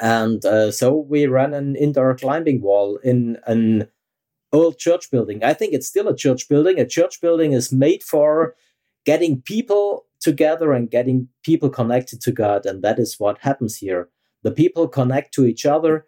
And 0.00 0.42
uh, 0.46 0.72
so 0.72 0.96
we 0.96 1.26
ran 1.26 1.52
an 1.52 1.76
indoor 1.76 2.14
climbing 2.14 2.62
wall 2.62 2.98
in 3.04 3.36
an 3.46 3.88
old 4.50 4.78
church 4.78 5.10
building. 5.10 5.44
I 5.44 5.52
think 5.52 5.74
it's 5.74 5.86
still 5.86 6.08
a 6.08 6.16
church 6.16 6.48
building. 6.48 6.80
A 6.80 6.86
church 6.86 7.20
building 7.20 7.52
is 7.52 7.70
made 7.70 8.02
for 8.02 8.54
getting 9.04 9.42
people 9.42 10.06
together 10.20 10.72
and 10.72 10.90
getting 10.90 11.28
people 11.42 11.68
connected 11.68 12.20
to 12.22 12.32
God. 12.32 12.66
And 12.66 12.82
that 12.82 12.98
is 12.98 13.20
what 13.20 13.38
happens 13.38 13.76
here. 13.76 14.08
The 14.42 14.50
people 14.50 14.88
connect 14.88 15.34
to 15.34 15.44
each 15.44 15.66
other 15.66 16.06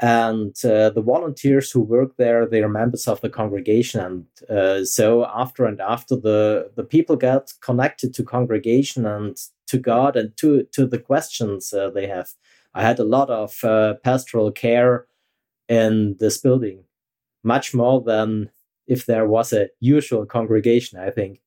and 0.00 0.54
uh, 0.64 0.90
the 0.90 1.02
volunteers 1.02 1.70
who 1.70 1.80
work 1.80 2.16
there 2.16 2.46
they 2.46 2.62
are 2.62 2.68
members 2.68 3.08
of 3.08 3.20
the 3.20 3.28
congregation 3.28 4.00
and 4.00 4.50
uh, 4.50 4.84
so 4.84 5.26
after 5.26 5.64
and 5.64 5.80
after 5.80 6.14
the 6.14 6.70
the 6.76 6.84
people 6.84 7.16
get 7.16 7.52
connected 7.60 8.14
to 8.14 8.22
congregation 8.22 9.04
and 9.06 9.36
to 9.66 9.78
god 9.78 10.16
and 10.16 10.36
to 10.36 10.62
to 10.72 10.86
the 10.86 10.98
questions 10.98 11.72
uh, 11.72 11.90
they 11.90 12.06
have 12.06 12.28
i 12.74 12.82
had 12.82 12.98
a 12.98 13.04
lot 13.04 13.28
of 13.28 13.56
uh, 13.64 13.94
pastoral 14.04 14.52
care 14.52 15.06
in 15.68 16.16
this 16.20 16.38
building 16.38 16.84
much 17.42 17.74
more 17.74 18.00
than 18.00 18.50
if 18.86 19.06
there 19.06 19.26
was 19.26 19.52
a 19.52 19.68
usual 19.80 20.24
congregation 20.24 20.98
i 20.98 21.10
think 21.10 21.40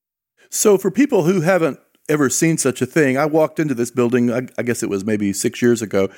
so 0.51 0.77
for 0.77 0.91
people 0.91 1.23
who 1.23 1.41
haven't 1.41 1.79
ever 2.07 2.29
seen 2.29 2.57
such 2.57 2.81
a 2.81 2.85
thing 2.85 3.17
i 3.17 3.25
walked 3.25 3.59
into 3.59 3.73
this 3.73 3.89
building 3.89 4.31
I, 4.31 4.47
I 4.57 4.63
guess 4.63 4.83
it 4.83 4.89
was 4.89 5.03
maybe 5.03 5.33
six 5.33 5.61
years 5.61 5.81
ago 5.81 6.09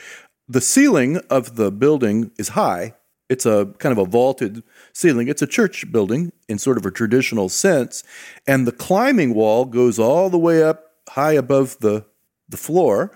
the 0.47 0.61
ceiling 0.61 1.17
of 1.29 1.55
the 1.55 1.71
building 1.71 2.31
is 2.37 2.49
high. 2.49 2.95
It's 3.29 3.45
a 3.45 3.73
kind 3.79 3.97
of 3.97 3.97
a 3.97 4.09
vaulted 4.09 4.63
ceiling. 4.93 5.27
It's 5.27 5.41
a 5.41 5.47
church 5.47 5.91
building 5.91 6.33
in 6.49 6.57
sort 6.57 6.77
of 6.77 6.85
a 6.85 6.91
traditional 6.91 7.49
sense. 7.49 8.03
And 8.45 8.67
the 8.67 8.71
climbing 8.71 9.33
wall 9.33 9.65
goes 9.65 9.97
all 9.97 10.29
the 10.29 10.37
way 10.37 10.61
up 10.61 10.91
high 11.09 11.33
above 11.33 11.77
the, 11.79 12.05
the 12.49 12.57
floor. 12.57 13.15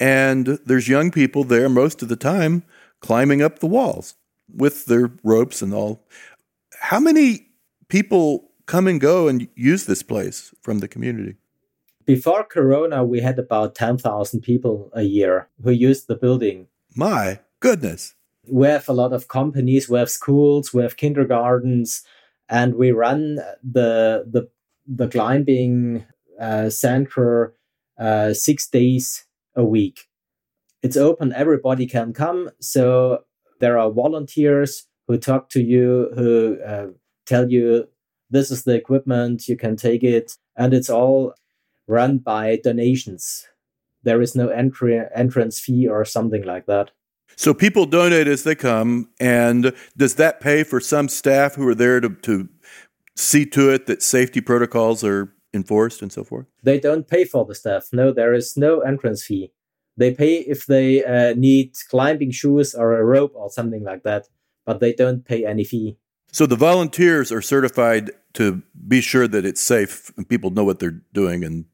And 0.00 0.58
there's 0.66 0.88
young 0.88 1.10
people 1.10 1.44
there 1.44 1.68
most 1.68 2.02
of 2.02 2.08
the 2.08 2.16
time 2.16 2.64
climbing 3.00 3.40
up 3.40 3.60
the 3.60 3.66
walls 3.66 4.16
with 4.52 4.86
their 4.86 5.12
ropes 5.22 5.62
and 5.62 5.72
all. 5.72 6.04
How 6.80 6.98
many 6.98 7.46
people 7.88 8.50
come 8.66 8.86
and 8.86 9.00
go 9.00 9.28
and 9.28 9.48
use 9.54 9.86
this 9.86 10.02
place 10.02 10.52
from 10.60 10.78
the 10.78 10.88
community? 10.88 11.36
Before 12.04 12.44
Corona, 12.44 13.02
we 13.04 13.20
had 13.20 13.38
about 13.38 13.74
10,000 13.74 14.40
people 14.42 14.90
a 14.92 15.02
year 15.02 15.48
who 15.62 15.70
used 15.70 16.06
the 16.06 16.16
building. 16.16 16.66
My 16.94 17.40
goodness. 17.60 18.14
We 18.46 18.66
have 18.66 18.88
a 18.90 18.92
lot 18.92 19.14
of 19.14 19.28
companies, 19.28 19.88
we 19.88 19.98
have 19.98 20.10
schools, 20.10 20.74
we 20.74 20.82
have 20.82 20.98
kindergartens, 20.98 22.02
and 22.48 22.74
we 22.74 22.92
run 22.92 23.36
the, 23.62 24.24
the, 24.30 24.50
the 24.86 25.08
climbing 25.08 26.04
uh, 26.38 26.68
center 26.68 27.54
uh, 27.98 28.34
six 28.34 28.66
days 28.66 29.24
a 29.56 29.64
week. 29.64 30.08
It's 30.82 30.98
open, 30.98 31.32
everybody 31.32 31.86
can 31.86 32.12
come. 32.12 32.50
So 32.60 33.20
there 33.60 33.78
are 33.78 33.90
volunteers 33.90 34.86
who 35.08 35.16
talk 35.16 35.48
to 35.50 35.62
you, 35.62 36.10
who 36.14 36.58
uh, 36.66 36.88
tell 37.24 37.50
you 37.50 37.88
this 38.34 38.50
is 38.50 38.64
the 38.64 38.74
equipment, 38.74 39.48
you 39.48 39.56
can 39.56 39.76
take 39.76 40.02
it, 40.02 40.36
and 40.56 40.74
it's 40.74 40.90
all 40.90 41.34
run 41.86 42.18
by 42.18 42.60
donations. 42.62 43.46
There 44.02 44.20
is 44.20 44.34
no 44.34 44.48
entry 44.48 45.00
entrance 45.14 45.58
fee 45.60 45.88
or 45.88 46.04
something 46.04 46.44
like 46.44 46.66
that. 46.66 46.90
So 47.36 47.54
people 47.54 47.86
donate 47.86 48.28
as 48.28 48.44
they 48.44 48.54
come, 48.54 49.08
and 49.18 49.72
does 49.96 50.16
that 50.16 50.40
pay 50.40 50.62
for 50.64 50.80
some 50.80 51.08
staff 51.08 51.54
who 51.54 51.66
are 51.66 51.74
there 51.74 52.00
to, 52.00 52.10
to 52.10 52.48
see 53.16 53.46
to 53.46 53.70
it 53.70 53.86
that 53.86 54.02
safety 54.02 54.40
protocols 54.40 55.02
are 55.02 55.32
enforced 55.52 56.02
and 56.02 56.12
so 56.12 56.24
forth? 56.24 56.46
They 56.62 56.78
don't 56.78 57.08
pay 57.08 57.24
for 57.24 57.44
the 57.44 57.54
staff. 57.54 57.88
No, 57.92 58.12
there 58.12 58.34
is 58.34 58.56
no 58.56 58.80
entrance 58.80 59.24
fee. 59.24 59.52
They 59.96 60.12
pay 60.12 60.38
if 60.38 60.66
they 60.66 61.04
uh, 61.04 61.34
need 61.34 61.76
climbing 61.88 62.32
shoes 62.32 62.74
or 62.74 62.98
a 62.98 63.04
rope 63.04 63.32
or 63.34 63.50
something 63.50 63.84
like 63.84 64.02
that, 64.02 64.28
but 64.66 64.80
they 64.80 64.92
don't 64.92 65.24
pay 65.24 65.46
any 65.46 65.64
fee. 65.64 65.96
So 66.32 66.46
the 66.46 66.56
volunteers 66.56 67.30
are 67.30 67.42
certified 67.42 68.10
to 68.34 68.62
be 68.86 69.00
sure 69.00 69.26
that 69.26 69.44
it's 69.44 69.60
safe 69.60 70.12
and 70.16 70.28
people 70.28 70.50
know 70.50 70.64
what 70.64 70.78
they're 70.78 71.00
doing 71.12 71.44
and 71.44 71.64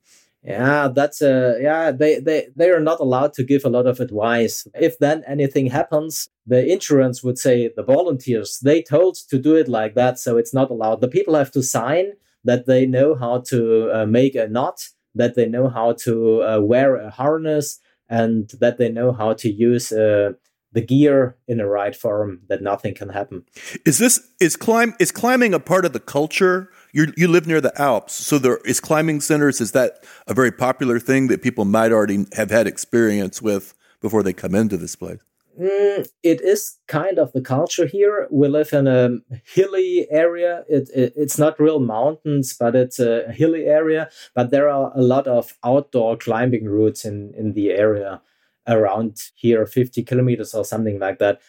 yeah 0.42 0.88
that's 0.88 1.20
a 1.20 1.58
yeah 1.60 1.90
they 1.90 2.18
they 2.18 2.48
they 2.56 2.70
are 2.70 2.80
not 2.80 3.00
allowed 3.00 3.32
to 3.34 3.44
give 3.44 3.64
a 3.64 3.68
lot 3.68 3.86
of 3.86 4.00
advice. 4.00 4.66
If 4.74 4.98
then 4.98 5.22
anything 5.26 5.66
happens 5.66 6.28
the 6.46 6.66
insurance 6.72 7.22
would 7.22 7.38
say 7.38 7.70
the 7.76 7.82
volunteers 7.82 8.58
they 8.62 8.82
told 8.82 9.16
to 9.28 9.38
do 9.38 9.54
it 9.56 9.68
like 9.68 9.94
that 9.94 10.18
so 10.18 10.38
it's 10.38 10.54
not 10.54 10.70
allowed. 10.70 11.00
The 11.00 11.08
people 11.08 11.34
have 11.34 11.50
to 11.52 11.62
sign 11.62 12.12
that 12.44 12.66
they 12.66 12.86
know 12.86 13.14
how 13.14 13.42
to 13.48 13.90
uh, 13.92 14.06
make 14.06 14.34
a 14.34 14.48
knot 14.48 14.80
that 15.14 15.34
they 15.34 15.46
know 15.46 15.68
how 15.68 15.92
to 15.92 16.42
uh, 16.42 16.60
wear 16.60 16.96
a 16.96 17.10
harness 17.10 17.78
and 18.08 18.50
that 18.60 18.78
they 18.78 18.88
know 18.88 19.12
how 19.12 19.32
to 19.34 19.50
use 19.50 19.92
uh, 19.92 20.32
the 20.72 20.80
gear 20.80 21.36
in 21.48 21.58
the 21.58 21.66
right 21.66 21.94
form 21.94 22.40
that 22.48 22.62
nothing 22.62 22.94
can 22.94 23.08
happen. 23.08 23.44
Is 23.84 23.98
this 23.98 24.20
is 24.40 24.56
climb 24.56 24.94
is 25.00 25.10
climbing 25.10 25.54
a 25.54 25.60
part 25.60 25.84
of 25.84 25.92
the 25.92 26.00
culture? 26.00 26.70
You 26.92 27.12
you 27.16 27.28
live 27.28 27.46
near 27.46 27.60
the 27.60 27.78
Alps, 27.80 28.14
so 28.14 28.38
there 28.38 28.58
is 28.58 28.80
climbing 28.80 29.20
centers. 29.20 29.60
Is 29.60 29.72
that 29.72 30.04
a 30.26 30.34
very 30.34 30.52
popular 30.52 30.98
thing 30.98 31.28
that 31.28 31.42
people 31.42 31.64
might 31.64 31.92
already 31.92 32.26
have 32.34 32.50
had 32.50 32.66
experience 32.66 33.42
with 33.42 33.74
before 34.00 34.22
they 34.22 34.32
come 34.32 34.54
into 34.54 34.76
this 34.76 34.96
place? 34.96 35.20
Mm, 35.60 36.08
it 36.22 36.40
is 36.40 36.78
kind 36.86 37.18
of 37.18 37.32
the 37.32 37.40
culture 37.40 37.86
here. 37.86 38.28
We 38.30 38.48
live 38.48 38.72
in 38.72 38.86
a 38.86 39.18
hilly 39.44 40.06
area. 40.10 40.64
It, 40.68 40.88
it, 40.94 41.12
it's 41.16 41.38
not 41.38 41.60
real 41.60 41.80
mountains, 41.80 42.54
but 42.58 42.74
it's 42.74 42.98
a 42.98 43.30
hilly 43.32 43.66
area. 43.66 44.08
But 44.34 44.50
there 44.50 44.70
are 44.70 44.92
a 44.94 45.02
lot 45.02 45.26
of 45.26 45.58
outdoor 45.62 46.16
climbing 46.16 46.66
routes 46.66 47.04
in 47.04 47.34
in 47.36 47.52
the 47.52 47.72
area 47.72 48.22
around 48.66 49.18
here 49.34 49.66
50 49.66 50.02
kilometers 50.04 50.54
or 50.54 50.64
something 50.64 50.98
like 50.98 51.18
that. 51.18 51.40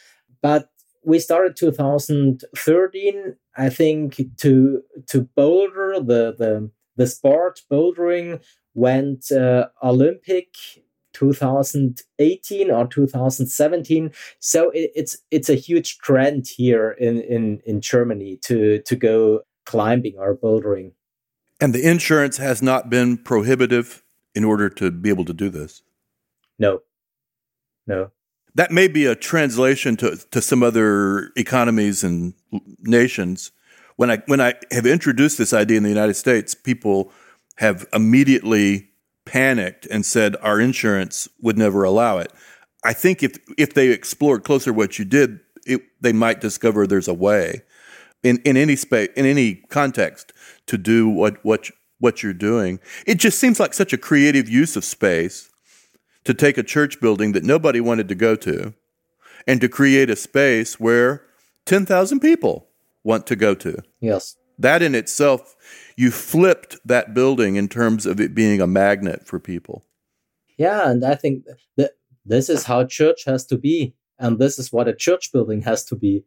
But 0.42 0.70
we 1.04 1.18
started 1.18 1.56
2013 1.56 3.36
i 3.58 3.70
think 3.70 4.22
to 4.38 4.84
to 5.08 5.22
boulder 5.36 5.96
the 5.96 6.36
the 6.38 6.70
the 6.96 7.08
sport 7.08 7.62
bouldering 7.72 8.40
went 8.76 9.32
uh, 9.32 9.66
olympic 9.82 10.54
2018 11.14 12.70
or 12.70 12.86
2017 12.86 14.12
so 14.38 14.70
it, 14.70 14.92
it's 14.94 15.18
it's 15.32 15.50
a 15.50 15.56
huge 15.56 15.98
trend 15.98 16.46
here 16.48 16.92
in 16.92 17.20
in 17.22 17.60
in 17.66 17.82
germany 17.82 18.38
to 18.38 18.80
to 18.84 18.96
go 18.96 19.42
climbing 19.66 20.16
or 20.18 20.36
bouldering. 20.36 20.92
And 21.60 21.74
the 21.74 21.88
insurance 21.88 22.38
has 22.38 22.62
not 22.62 22.90
been 22.90 23.18
prohibitive 23.18 24.04
in 24.34 24.44
order 24.44 24.70
to 24.70 24.92
be 24.92 25.10
able 25.10 25.26
to 25.26 25.34
do 25.34 25.50
this? 25.50 25.84
No 26.58 26.82
no. 27.88 28.12
That 28.56 28.72
may 28.72 28.88
be 28.88 29.06
a 29.06 29.16
translation 29.16 29.96
to, 29.98 30.18
to 30.32 30.42
some 30.42 30.62
other 30.62 31.32
economies 31.38 32.04
and 32.04 32.34
nations. 32.80 33.52
When 33.96 34.12
I 34.12 34.18
when 34.26 34.42
I 34.42 34.56
have 34.72 34.86
introduced 34.86 35.38
this 35.38 35.54
idea 35.54 35.78
in 35.78 35.84
the 35.84 35.90
United 35.90 36.16
States, 36.16 36.54
people 36.54 37.12
have 37.58 37.86
immediately 37.94 38.90
panicked 39.26 39.86
and 39.86 40.06
said 40.06 40.36
our 40.42 40.60
insurance 40.60 41.30
would 41.42 41.58
never 41.58 41.84
allow 41.84 42.18
it. 42.18 42.34
I 42.84 42.94
think 42.94 43.24
if 43.24 43.38
if 43.58 43.74
they 43.74 43.90
explored 43.90 44.44
closer 44.44 44.74
what 44.74 45.00
you 45.00 45.06
did, 45.06 45.40
it, 45.66 45.82
they 46.02 46.12
might 46.14 46.42
discover 46.42 46.88
there's 46.88 47.08
a 47.08 47.14
way 47.14 47.62
in, 48.24 48.40
in 48.44 48.58
any 48.58 48.76
space 48.76 49.10
in 49.16 49.26
any 49.26 49.56
context 49.70 50.34
to 50.68 50.78
do 50.78 51.08
what 51.08 51.44
what 51.46 51.70
what 52.00 52.24
you're 52.24 52.34
doing. 52.34 52.80
It 53.06 53.20
just 53.20 53.40
seems 53.40 53.60
like 53.60 53.74
such 53.74 53.94
a 53.94 53.98
creative 53.98 54.50
use 54.50 54.76
of 54.76 54.84
space 54.84 55.51
to 56.24 56.34
take 56.34 56.58
a 56.58 56.64
church 56.64 57.00
building 57.00 57.32
that 57.32 57.44
nobody 57.44 57.80
wanted 57.80 58.08
to 58.10 58.16
go 58.16 58.36
to 58.36 58.74
and 59.48 59.60
to 59.62 59.70
create 59.70 60.10
a 60.10 60.16
space 60.16 60.80
where 60.80 61.24
10,000 61.66 62.20
people 62.20 62.68
want 63.04 63.26
to 63.28 63.36
go 63.36 63.56
to. 63.56 63.82
Yes. 64.00 64.38
That 64.60 64.82
in 64.82 64.94
itself, 64.94 65.56
you 65.96 66.12
flipped 66.12 66.78
that 66.86 67.14
building 67.14 67.56
in 67.56 67.68
terms 67.68 68.06
of 68.06 68.20
it 68.20 68.36
being 68.36 68.62
a 68.62 68.68
magnet 68.68 69.26
for 69.26 69.40
people. 69.40 69.84
Yeah, 70.58 70.90
and 70.90 71.04
I 71.04 71.16
think 71.16 71.46
that 71.78 71.92
this 72.26 72.50
is 72.50 72.66
how 72.66 72.86
church 72.86 73.24
has 73.26 73.46
to 73.48 73.58
be. 73.58 73.96
And 74.20 74.38
this 74.38 74.60
is 74.60 74.72
what 74.72 74.88
a 74.88 74.94
church 74.94 75.32
building 75.32 75.64
has 75.64 75.84
to 75.86 75.96
be. 75.96 76.24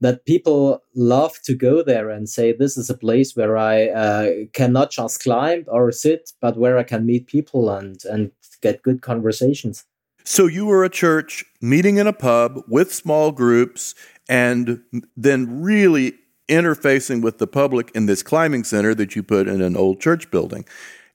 That 0.00 0.26
people 0.26 0.82
love 0.94 1.40
to 1.44 1.54
go 1.54 1.82
there 1.82 2.10
and 2.10 2.28
say, 2.28 2.52
This 2.52 2.76
is 2.76 2.90
a 2.90 2.98
place 2.98 3.34
where 3.34 3.56
I 3.56 3.88
uh, 3.88 4.30
cannot 4.52 4.90
just 4.90 5.22
climb 5.22 5.64
or 5.68 5.90
sit, 5.90 6.32
but 6.40 6.58
where 6.58 6.76
I 6.76 6.82
can 6.82 7.06
meet 7.06 7.26
people 7.26 7.70
and, 7.70 8.04
and 8.04 8.30
get 8.60 8.82
good 8.82 9.00
conversations. 9.00 9.84
So 10.24 10.46
you 10.46 10.66
were 10.66 10.84
a 10.84 10.90
church 10.90 11.44
meeting 11.60 11.98
in 11.98 12.06
a 12.06 12.12
pub 12.12 12.62
with 12.68 12.92
small 12.92 13.30
groups 13.30 13.94
and 14.28 14.82
then 15.16 15.62
really 15.62 16.14
interfacing 16.48 17.22
with 17.22 17.38
the 17.38 17.46
public 17.46 17.90
in 17.94 18.06
this 18.06 18.22
climbing 18.22 18.64
center 18.64 18.94
that 18.94 19.14
you 19.14 19.22
put 19.22 19.48
in 19.48 19.62
an 19.62 19.76
old 19.76 20.00
church 20.00 20.30
building. 20.30 20.64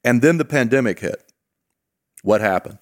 And 0.04 0.22
then 0.22 0.38
the 0.38 0.46
pandemic 0.46 1.00
hit. 1.00 1.24
What 2.24 2.42
happened? 2.42 2.80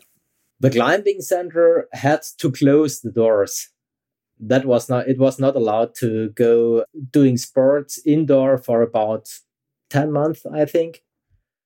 The 0.59 0.69
climbing 0.69 1.21
center 1.21 1.87
had 1.93 2.21
to 2.37 2.51
close 2.51 3.01
the 3.01 3.11
doors. 3.11 3.69
That 4.39 4.65
was 4.65 4.89
not 4.89 5.07
it 5.07 5.19
was 5.19 5.39
not 5.39 5.55
allowed 5.55 5.95
to 5.95 6.29
go 6.29 6.85
doing 7.11 7.37
sports 7.37 7.99
indoor 8.05 8.57
for 8.57 8.81
about 8.81 9.27
10 9.89 10.11
months, 10.11 10.45
I 10.45 10.65
think. 10.65 11.03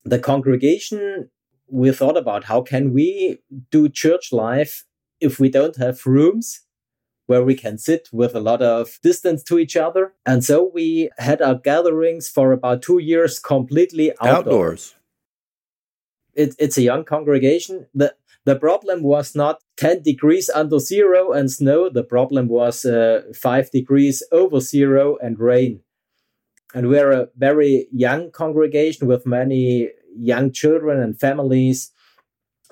The 0.03 0.19
congregation 0.19 1.29
we 1.67 1.91
thought 1.91 2.17
about 2.17 2.45
how 2.45 2.61
can 2.61 2.93
we 2.93 3.39
do 3.71 3.89
church 3.89 4.31
life 4.31 4.85
if 5.19 5.39
we 5.39 5.49
don't 5.49 5.77
have 5.77 6.05
rooms 6.05 6.61
where 7.25 7.43
we 7.43 7.55
can 7.55 7.77
sit 7.77 8.09
with 8.11 8.35
a 8.35 8.39
lot 8.39 8.61
of 8.61 8.99
distance 9.01 9.43
to 9.43 9.57
each 9.57 9.77
other. 9.77 10.13
And 10.25 10.43
so 10.43 10.69
we 10.73 11.09
had 11.17 11.41
our 11.41 11.55
gatherings 11.55 12.29
for 12.29 12.51
about 12.51 12.81
two 12.81 12.99
years 12.99 13.39
completely 13.39 14.11
outdoors. 14.21 14.35
outdoors. 14.37 14.95
It, 16.35 16.55
it's 16.59 16.77
a 16.77 16.81
young 16.81 17.05
congregation. 17.05 17.87
The, 17.93 18.13
the 18.45 18.55
problem 18.55 19.03
was 19.03 19.35
not 19.35 19.61
10 19.77 20.01
degrees 20.03 20.49
under 20.49 20.79
zero 20.79 21.31
and 21.31 21.49
snow. 21.49 21.89
The 21.89 22.03
problem 22.03 22.47
was 22.47 22.83
uh, 22.83 23.21
five 23.33 23.71
degrees 23.71 24.21
over 24.31 24.59
zero 24.59 25.17
and 25.21 25.39
rain. 25.39 25.81
And 26.73 26.89
we're 26.89 27.11
a 27.11 27.27
very 27.37 27.87
young 27.91 28.31
congregation 28.31 29.07
with 29.07 29.25
many 29.25 29.89
young 30.15 30.51
children 30.51 30.99
and 30.99 31.17
families. 31.17 31.91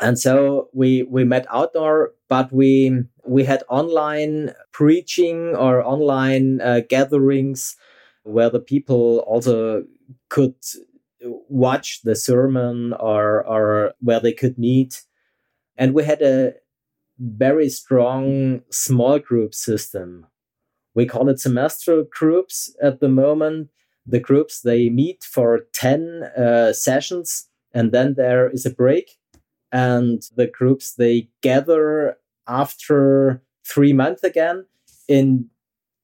And 0.02 0.18
so 0.18 0.70
we 0.74 1.04
we 1.04 1.24
met 1.24 1.46
outdoor, 1.52 2.14
but 2.28 2.52
we 2.52 3.04
we 3.26 3.44
had 3.44 3.64
online 3.70 4.54
preaching 4.72 5.56
or 5.56 5.86
online 5.86 6.60
uh, 6.62 6.82
gatherings 6.90 7.76
where 8.24 8.50
the 8.50 8.60
people 8.60 9.20
also 9.28 9.84
could 10.30 10.56
watch 11.50 12.02
the 12.04 12.16
sermon 12.16 12.94
or 12.94 13.46
or 13.46 13.94
where 14.00 14.20
they 14.20 14.34
could 14.34 14.58
meet, 14.58 15.04
and 15.82 15.96
we 15.96 16.04
had 16.04 16.22
a 16.22 16.54
very 17.18 17.68
strong 17.68 18.62
small 18.70 19.18
group 19.18 19.56
system. 19.56 20.28
We 20.94 21.08
call 21.08 21.28
it 21.28 21.40
semester 21.40 22.04
groups 22.04 22.72
at 22.84 23.00
the 23.00 23.10
moment. 23.10 23.70
The 24.06 24.20
groups 24.20 24.62
they 24.62 24.90
meet 24.90 25.24
for 25.24 25.62
10 25.74 26.24
uh, 26.38 26.74
sessions 26.74 27.48
and 27.74 27.92
then 27.92 28.14
there 28.16 28.48
is 28.52 28.64
a 28.68 28.70
break. 28.70 29.18
And 29.72 30.22
the 30.36 30.46
groups 30.46 30.94
they 30.94 31.30
gather 31.42 32.18
after 32.48 33.42
three 33.66 33.94
months 33.94 34.22
again 34.24 34.68
in 35.08 35.48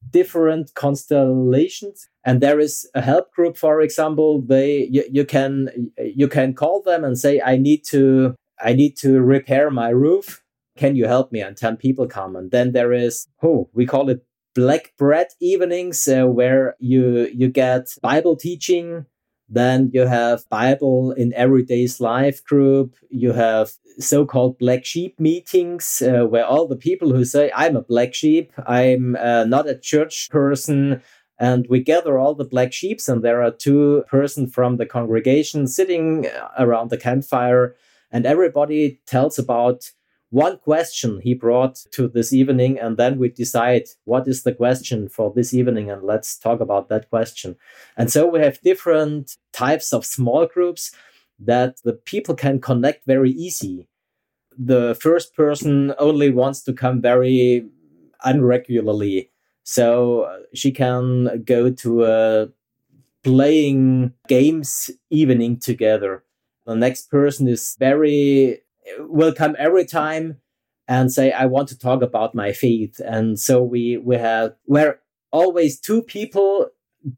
different 0.10 0.74
constellations. 0.74 2.10
And 2.23 2.41
there 2.41 2.60
is 2.60 2.89
a 2.95 3.02
help 3.02 3.32
group 3.32 3.58
for 3.58 3.82
example. 3.82 4.41
They 4.41 4.88
you, 4.89 5.04
you 5.12 5.23
can 5.23 5.91
you 5.99 6.28
can 6.28 6.56
call 6.56 6.82
them 6.82 7.04
and 7.04 7.15
say 7.19 7.41
i 7.45 7.58
need 7.58 7.84
to 7.86 8.36
i 8.63 8.74
need 8.74 8.98
to 8.98 9.22
repair 9.22 9.70
my 9.70 9.89
roof. 9.89 10.43
Can 10.78 10.96
you 10.96 11.08
help 11.08 11.32
me? 11.32 11.41
And 11.41 11.58
10 11.58 11.78
people 11.78 12.08
come. 12.08 12.36
And 12.36 12.52
then 12.52 12.72
there 12.72 12.93
is 12.93 13.28
oh 13.43 13.70
we 13.74 13.86
call 13.86 14.10
it 14.10 14.26
black 14.56 14.93
bread 14.98 15.28
evenings 15.39 16.08
uh, 16.08 16.26
where 16.26 16.76
you 16.80 17.30
you 17.34 17.48
get 17.48 17.93
Bible 18.02 18.36
teaching. 18.36 19.06
Then 19.50 19.91
you 19.93 20.06
have 20.08 20.50
Bible 20.50 21.13
in 21.13 21.34
everyday's 21.34 22.02
life 22.02 22.43
group. 22.43 22.96
You 23.10 23.32
have 23.32 23.72
so-called 24.00 24.58
black 24.60 24.84
sheep 24.84 25.20
meetings 25.20 26.02
uh, 26.02 26.26
where 26.26 26.46
all 26.46 26.67
the 26.67 26.76
people 26.76 27.13
who 27.13 27.24
say 27.24 27.52
I'm 27.56 27.76
a 27.76 27.82
black 27.82 28.13
sheep, 28.13 28.52
I'm 28.65 29.15
uh, 29.15 29.46
not 29.46 29.70
a 29.70 29.78
church 29.78 30.30
person, 30.30 31.02
and 31.39 31.67
we 31.70 31.82
gather 31.82 32.17
all 32.17 32.36
the 32.36 32.43
black 32.46 32.74
sheeps, 32.74 33.08
and 33.08 33.24
there 33.24 33.41
are 33.41 33.52
two 33.52 34.04
person 34.10 34.48
from 34.48 34.78
the 34.78 34.86
congregation 34.86 35.67
sitting 35.67 36.28
around 36.58 36.89
the 36.89 36.98
campfire, 36.98 37.76
and 38.12 38.26
everybody 38.26 39.00
tells 39.06 39.38
about 39.38 39.91
one 40.30 40.58
question 40.58 41.22
he 41.22 41.34
brought 41.34 41.76
to 41.91 42.08
this 42.08 42.34
evening, 42.34 42.78
and 42.80 42.98
then 42.98 43.17
we 43.17 43.30
decide 43.30 43.84
what 44.04 44.28
is 44.28 44.43
the 44.43 44.54
question 44.54 45.08
for 45.08 45.32
this 45.34 45.54
evening, 45.54 45.89
and 45.89 46.04
let's 46.04 46.38
talk 46.38 46.60
about 46.60 46.89
that 46.89 47.10
question. 47.10 47.56
And 47.96 48.12
so 48.12 48.28
we 48.28 48.39
have 48.39 48.62
different 48.62 49.38
types 49.54 49.93
of 49.93 50.06
small 50.06 50.46
groups 50.46 50.91
that 51.39 51.78
the 51.84 51.93
people 51.93 52.36
can 52.36 52.60
connect 52.60 53.06
very 53.06 53.32
easy. 53.32 53.88
The 54.58 54.96
first 55.00 55.36
person 55.36 55.93
only 55.98 56.32
wants 56.32 56.63
to 56.63 56.74
come 56.74 57.02
very 57.02 57.65
unregularly. 58.26 59.30
So 59.63 60.22
uh, 60.22 60.39
she 60.54 60.72
can 60.72 61.43
go 61.46 61.70
to 61.70 62.06
a 62.06 62.48
playing 63.24 64.13
games 64.28 64.89
evening 65.10 65.60
together. 65.60 66.24
The 66.67 66.75
next 66.75 67.10
person 67.10 67.47
is 67.47 67.75
very 67.80 68.60
will 68.99 69.34
come 69.34 69.56
every 69.58 69.86
time 69.86 70.38
and 70.88 71.12
say, 71.12 71.32
I 71.32 71.45
want 71.45 71.69
to 71.69 71.80
talk 71.80 72.01
about 72.01 72.36
my 72.36 72.51
faith. 72.51 72.99
And 73.06 73.39
so 73.39 73.63
we, 73.63 73.97
we 73.97 74.17
have 74.17 74.53
where 74.65 74.99
always 75.32 75.80
two 75.80 76.03
people 76.03 76.67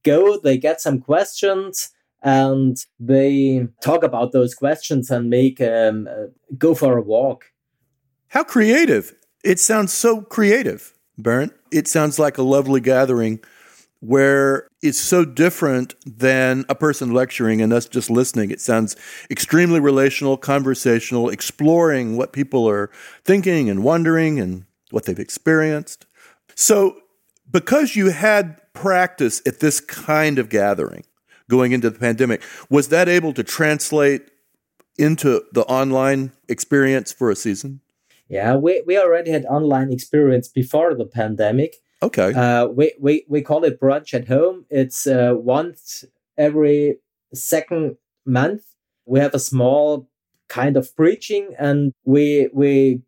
go, 0.03 0.39
they 0.39 0.57
get 0.57 0.81
some 0.81 0.99
questions 0.99 1.89
and 2.21 2.77
they 2.99 3.67
talk 3.81 4.03
about 4.03 4.33
those 4.33 4.53
questions 4.53 5.09
and 5.09 5.29
make 5.29 5.59
um, 5.61 6.07
uh, 6.07 6.27
go 6.57 6.75
for 6.75 6.97
a 6.97 7.01
walk. 7.01 7.45
How 8.27 8.43
creative! 8.43 9.15
It 9.43 9.59
sounds 9.59 9.93
so 9.93 10.21
creative, 10.21 10.93
Bernd. 11.17 11.51
It 11.71 11.87
sounds 11.87 12.19
like 12.19 12.37
a 12.37 12.43
lovely 12.43 12.81
gathering 12.81 13.39
where 14.01 14.67
it's 14.81 14.99
so 14.99 15.25
different 15.25 15.95
than 16.05 16.65
a 16.69 16.75
person 16.75 17.13
lecturing 17.13 17.61
and 17.61 17.73
us 17.73 17.85
just 17.85 18.09
listening. 18.09 18.49
It 18.49 18.61
sounds 18.61 18.95
extremely 19.29 19.79
relational, 19.79 20.37
conversational, 20.37 21.29
exploring 21.29 22.15
what 22.15 22.31
people 22.31 22.69
are 22.69 22.89
thinking 23.25 23.69
and 23.69 23.83
wondering 23.83 24.39
and 24.39 24.65
what 24.91 25.05
they've 25.05 25.19
experienced. 25.19 26.05
So, 26.55 27.01
because 27.51 27.95
you 27.95 28.11
had 28.11 28.61
practice 28.73 29.41
at 29.45 29.59
this 29.59 29.79
kind 29.79 30.39
of 30.39 30.49
gathering 30.49 31.03
going 31.49 31.71
into 31.71 31.89
the 31.89 31.99
pandemic, 31.99 32.41
was 32.69 32.89
that 32.89 33.09
able 33.09 33.33
to 33.33 33.43
translate 33.43 34.29
into 34.97 35.43
the 35.53 35.63
online 35.63 36.31
experience 36.47 37.11
for 37.11 37.31
a 37.31 37.35
season? 37.35 37.81
Yeah, 38.27 38.55
we, 38.55 38.83
we 38.85 38.97
already 38.99 39.31
had 39.31 39.45
online 39.45 39.91
experience 39.91 40.47
before 40.47 40.93
the 40.93 41.05
pandemic 41.05 41.77
Okay. 42.01 42.33
Uh, 42.33 42.67
we, 42.67 42.93
we, 42.99 43.25
we 43.27 43.41
call 43.41 43.63
it 43.63 43.79
brunch 43.79 44.13
at 44.13 44.27
home. 44.27 44.65
It's 44.69 45.05
uh, 45.05 45.33
once 45.35 46.05
every 46.37 46.97
second 47.33 47.97
month. 48.25 48.63
We 49.05 49.19
have 49.19 49.33
a 49.33 49.39
small 49.39 50.07
kind 50.47 50.77
of 50.77 50.95
preaching 50.95 51.53
and 51.59 51.91
we, 52.05 52.49
we 52.53 53.01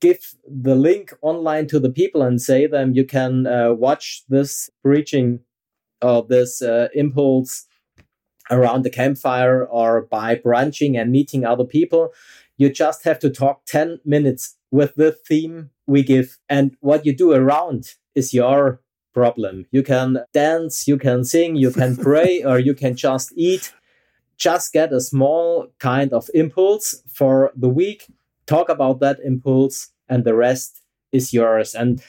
give 0.00 0.34
the 0.46 0.74
link 0.74 1.12
online 1.22 1.66
to 1.68 1.78
the 1.78 1.90
people 1.90 2.22
and 2.22 2.40
say 2.40 2.66
them, 2.66 2.94
you 2.94 3.04
can 3.04 3.46
uh, 3.46 3.72
watch 3.72 4.22
this 4.28 4.70
preaching 4.82 5.40
or 6.00 6.24
this 6.28 6.62
uh, 6.62 6.88
impulse 6.94 7.66
around 8.50 8.82
the 8.82 8.90
campfire 8.90 9.66
or 9.66 10.02
by 10.02 10.34
brunching 10.34 10.96
and 10.96 11.10
meeting 11.10 11.44
other 11.44 11.64
people. 11.64 12.12
You 12.56 12.70
just 12.70 13.04
have 13.04 13.18
to 13.20 13.30
talk 13.30 13.66
10 13.66 14.00
minutes 14.04 14.56
with 14.70 14.94
the 14.96 15.12
theme 15.12 15.70
we 15.86 16.02
give 16.02 16.38
and 16.48 16.76
what 16.80 17.06
you 17.06 17.14
do 17.14 17.32
around 17.32 17.94
is 18.14 18.34
your 18.34 18.80
problem. 19.14 19.66
You 19.70 19.82
can 19.82 20.18
dance, 20.32 20.86
you 20.86 20.98
can 20.98 21.24
sing, 21.24 21.56
you 21.56 21.70
can 21.70 21.96
pray, 22.08 22.44
or 22.44 22.58
you 22.58 22.74
can 22.74 22.94
just 22.94 23.32
eat. 23.36 23.72
Just 24.36 24.72
get 24.72 24.92
a 24.92 25.00
small 25.00 25.66
kind 25.80 26.12
of 26.12 26.30
impulse 26.34 27.02
for 27.12 27.50
the 27.56 27.68
week, 27.68 28.06
talk 28.46 28.68
about 28.68 29.00
that 29.00 29.18
impulse, 29.24 29.90
and 30.08 30.22
the 30.24 30.34
rest 30.34 30.82
is 31.10 31.32
yours. 31.32 31.74
And 31.74 32.00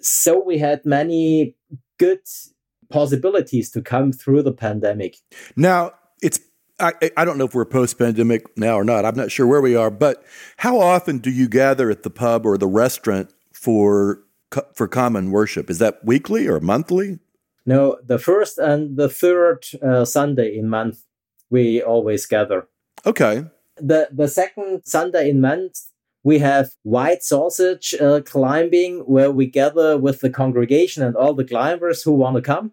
so 0.00 0.42
we 0.44 0.58
had 0.58 0.84
many 0.84 1.54
good 1.98 2.20
possibilities 2.90 3.70
to 3.70 3.80
come 3.80 4.12
through 4.12 4.42
the 4.42 4.52
pandemic. 4.52 5.16
Now, 5.56 5.92
it's 6.20 6.40
I, 6.80 7.10
I 7.16 7.24
don't 7.24 7.38
know 7.38 7.44
if 7.44 7.54
we're 7.54 7.64
post 7.64 7.98
pandemic 7.98 8.56
now 8.56 8.74
or 8.74 8.84
not. 8.84 9.04
I'm 9.04 9.16
not 9.16 9.30
sure 9.30 9.46
where 9.46 9.60
we 9.60 9.76
are, 9.76 9.90
but 9.90 10.24
how 10.58 10.80
often 10.80 11.18
do 11.18 11.30
you 11.30 11.48
gather 11.48 11.90
at 11.90 12.02
the 12.02 12.10
pub 12.10 12.46
or 12.46 12.56
the 12.56 12.66
restaurant 12.66 13.32
for 13.52 14.22
for 14.74 14.88
common 14.88 15.30
worship? 15.30 15.70
Is 15.70 15.78
that 15.78 16.04
weekly 16.04 16.48
or 16.48 16.60
monthly? 16.60 17.18
No, 17.66 17.98
the 18.04 18.18
first 18.18 18.58
and 18.58 18.96
the 18.96 19.08
third 19.08 19.64
uh, 19.82 20.04
Sunday 20.04 20.56
in 20.56 20.68
month 20.68 21.04
we 21.50 21.82
always 21.82 22.26
gather. 22.26 22.68
Okay. 23.06 23.44
The 23.76 24.08
the 24.12 24.28
second 24.28 24.82
Sunday 24.84 25.30
in 25.30 25.40
month 25.40 25.78
we 26.22 26.38
have 26.38 26.72
white 26.82 27.22
sausage 27.22 27.94
uh, 27.94 28.20
climbing 28.24 29.00
where 29.00 29.30
we 29.30 29.46
gather 29.46 29.96
with 29.96 30.20
the 30.20 30.30
congregation 30.30 31.02
and 31.02 31.16
all 31.16 31.34
the 31.34 31.44
climbers 31.44 32.02
who 32.02 32.12
want 32.12 32.36
to 32.36 32.42
come. 32.42 32.72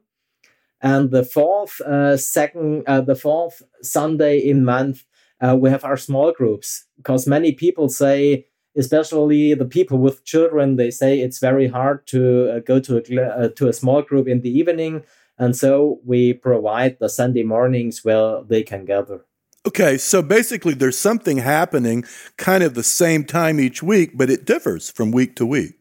And 0.82 1.12
the 1.12 1.24
fourth 1.24 1.82
uh, 1.82 2.18
second 2.18 2.84
uh, 2.88 3.02
the 3.02 3.16
fourth 3.16 3.62
Sunday 3.82 4.38
in 4.38 4.64
month 4.64 5.06
uh, 5.40 5.56
we 5.60 5.70
have 5.70 5.84
our 5.84 5.98
small 5.98 6.32
groups. 6.32 6.86
Because 6.98 7.28
many 7.28 7.52
people 7.52 7.90
say 7.90 8.46
especially 8.76 9.56
the 9.56 9.66
people 9.66 9.98
with 9.98 10.24
children 10.24 10.76
they 10.76 10.92
say 10.92 11.20
it's 11.20 11.40
very 11.40 11.68
hard 11.68 12.06
to 12.06 12.52
uh, 12.52 12.60
go 12.60 12.80
to 12.80 12.98
a 12.98 13.22
uh, 13.22 13.50
to 13.50 13.68
a 13.68 13.74
small 13.74 14.02
group 14.02 14.28
in 14.28 14.42
the 14.42 14.50
evening. 14.50 15.04
And 15.40 15.56
so 15.56 16.00
we 16.06 16.34
provide 16.34 16.98
the 17.00 17.10
sunday 17.10 17.44
mornings 17.44 18.04
where 18.04 18.44
they 18.44 18.64
can 18.64 18.86
gather. 18.86 19.26
Okay 19.68 19.98
so 19.98 20.22
basically 20.22 20.76
there's 20.76 20.98
something 20.98 21.38
happening 21.38 22.06
kind 22.38 22.64
of 22.64 22.76
the 22.76 22.84
same 22.84 23.24
time 23.24 23.60
each 23.60 23.82
week 23.82 24.12
but 24.16 24.30
it 24.30 24.46
differs 24.46 24.92
from 24.92 25.12
week 25.12 25.36
to 25.38 25.46
week. 25.46 25.74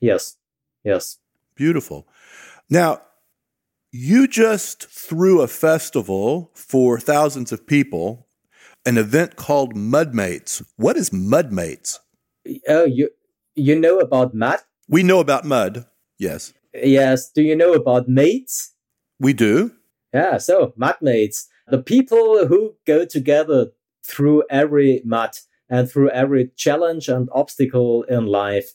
Yes. 0.00 0.36
Yes. 0.84 1.18
Beautiful. 1.56 2.06
Now 2.70 3.02
you 3.96 4.26
just 4.26 4.86
threw 4.88 5.40
a 5.40 5.46
festival 5.46 6.50
for 6.54 6.98
thousands 6.98 7.52
of 7.52 7.66
people 7.66 8.26
an 8.86 8.98
event 8.98 9.36
called 9.36 9.74
mudmates 9.74 10.62
what 10.76 10.96
is 10.96 11.10
mudmates 11.10 11.98
Oh, 12.68 12.84
you 12.84 13.10
you 13.54 13.78
know 13.78 13.98
about 13.98 14.34
mud? 14.34 14.60
We 14.88 15.02
know 15.02 15.20
about 15.20 15.44
mud. 15.44 15.86
Yes. 16.18 16.52
Yes. 16.74 17.30
Do 17.30 17.42
you 17.42 17.56
know 17.56 17.72
about 17.72 18.08
mates? 18.08 18.72
We 19.18 19.32
do. 19.32 19.72
Yeah. 20.12 20.38
So 20.38 20.74
mudmates, 20.78 21.46
the 21.68 21.82
people 21.82 22.46
who 22.46 22.74
go 22.86 23.04
together 23.04 23.68
through 24.04 24.44
every 24.50 25.00
mud 25.04 25.30
and 25.68 25.90
through 25.90 26.10
every 26.10 26.50
challenge 26.56 27.08
and 27.08 27.28
obstacle 27.32 28.02
in 28.04 28.26
life. 28.26 28.74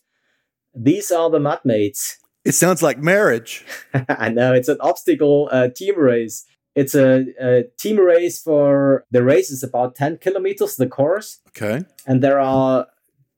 These 0.73 1.11
are 1.11 1.29
the 1.29 1.39
mud 1.39 1.59
mates. 1.63 2.17
It 2.45 2.53
sounds 2.53 2.81
like 2.81 2.99
marriage. 2.99 3.65
I 4.09 4.29
know 4.29 4.53
it's 4.53 4.69
an 4.69 4.77
obstacle 4.79 5.49
uh, 5.51 5.69
team 5.69 5.97
race. 5.97 6.45
It's 6.75 6.95
a, 6.95 7.25
a, 7.41 7.63
team 7.77 7.97
race 7.97 8.41
for 8.41 9.05
the 9.11 9.23
race 9.23 9.49
is 9.49 9.63
about 9.63 9.95
10 9.95 10.19
kilometers, 10.19 10.75
the 10.75 10.87
course. 10.87 11.41
Okay. 11.49 11.83
And 12.05 12.23
there 12.23 12.39
are 12.39 12.87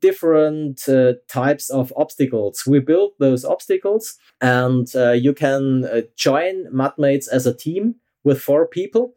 different 0.02 0.88
uh, 0.88 1.14
types 1.28 1.70
of 1.70 1.94
obstacles. 1.96 2.64
We 2.68 2.80
build 2.80 3.14
those 3.20 3.46
obstacles, 3.46 4.18
and 4.42 4.88
uh, 4.96 5.12
you 5.12 5.34
can 5.34 5.86
uh, 5.86 6.02
join 6.16 6.66
Mudmates 6.74 7.28
as 7.28 7.46
a 7.46 7.54
team 7.54 7.96
with 8.24 8.42
four 8.42 8.68
people, 8.68 9.14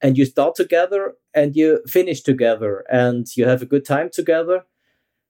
and 0.00 0.16
you 0.16 0.24
start 0.26 0.54
together 0.54 1.14
and 1.34 1.56
you 1.56 1.82
finish 1.86 2.20
together, 2.20 2.84
and 2.90 3.26
you 3.36 3.46
have 3.46 3.62
a 3.62 3.66
good 3.66 3.84
time 3.84 4.10
together. 4.12 4.64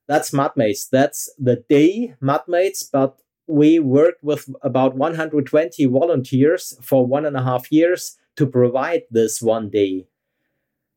That's 0.06 0.32
Mudmates. 0.32 0.88
That's 0.90 1.32
the 1.38 1.64
day 1.68 2.14
Mudmates, 2.22 2.84
but 2.92 3.18
we 3.46 3.78
worked 3.78 4.22
with 4.22 4.48
about 4.62 4.94
120 4.94 5.84
volunteers 5.86 6.76
for 6.82 7.06
one 7.06 7.26
and 7.26 7.36
a 7.36 7.42
half 7.42 7.70
years 7.70 8.16
to 8.36 8.46
provide 8.46 9.02
this 9.10 9.40
one 9.42 9.70
day. 9.70 10.06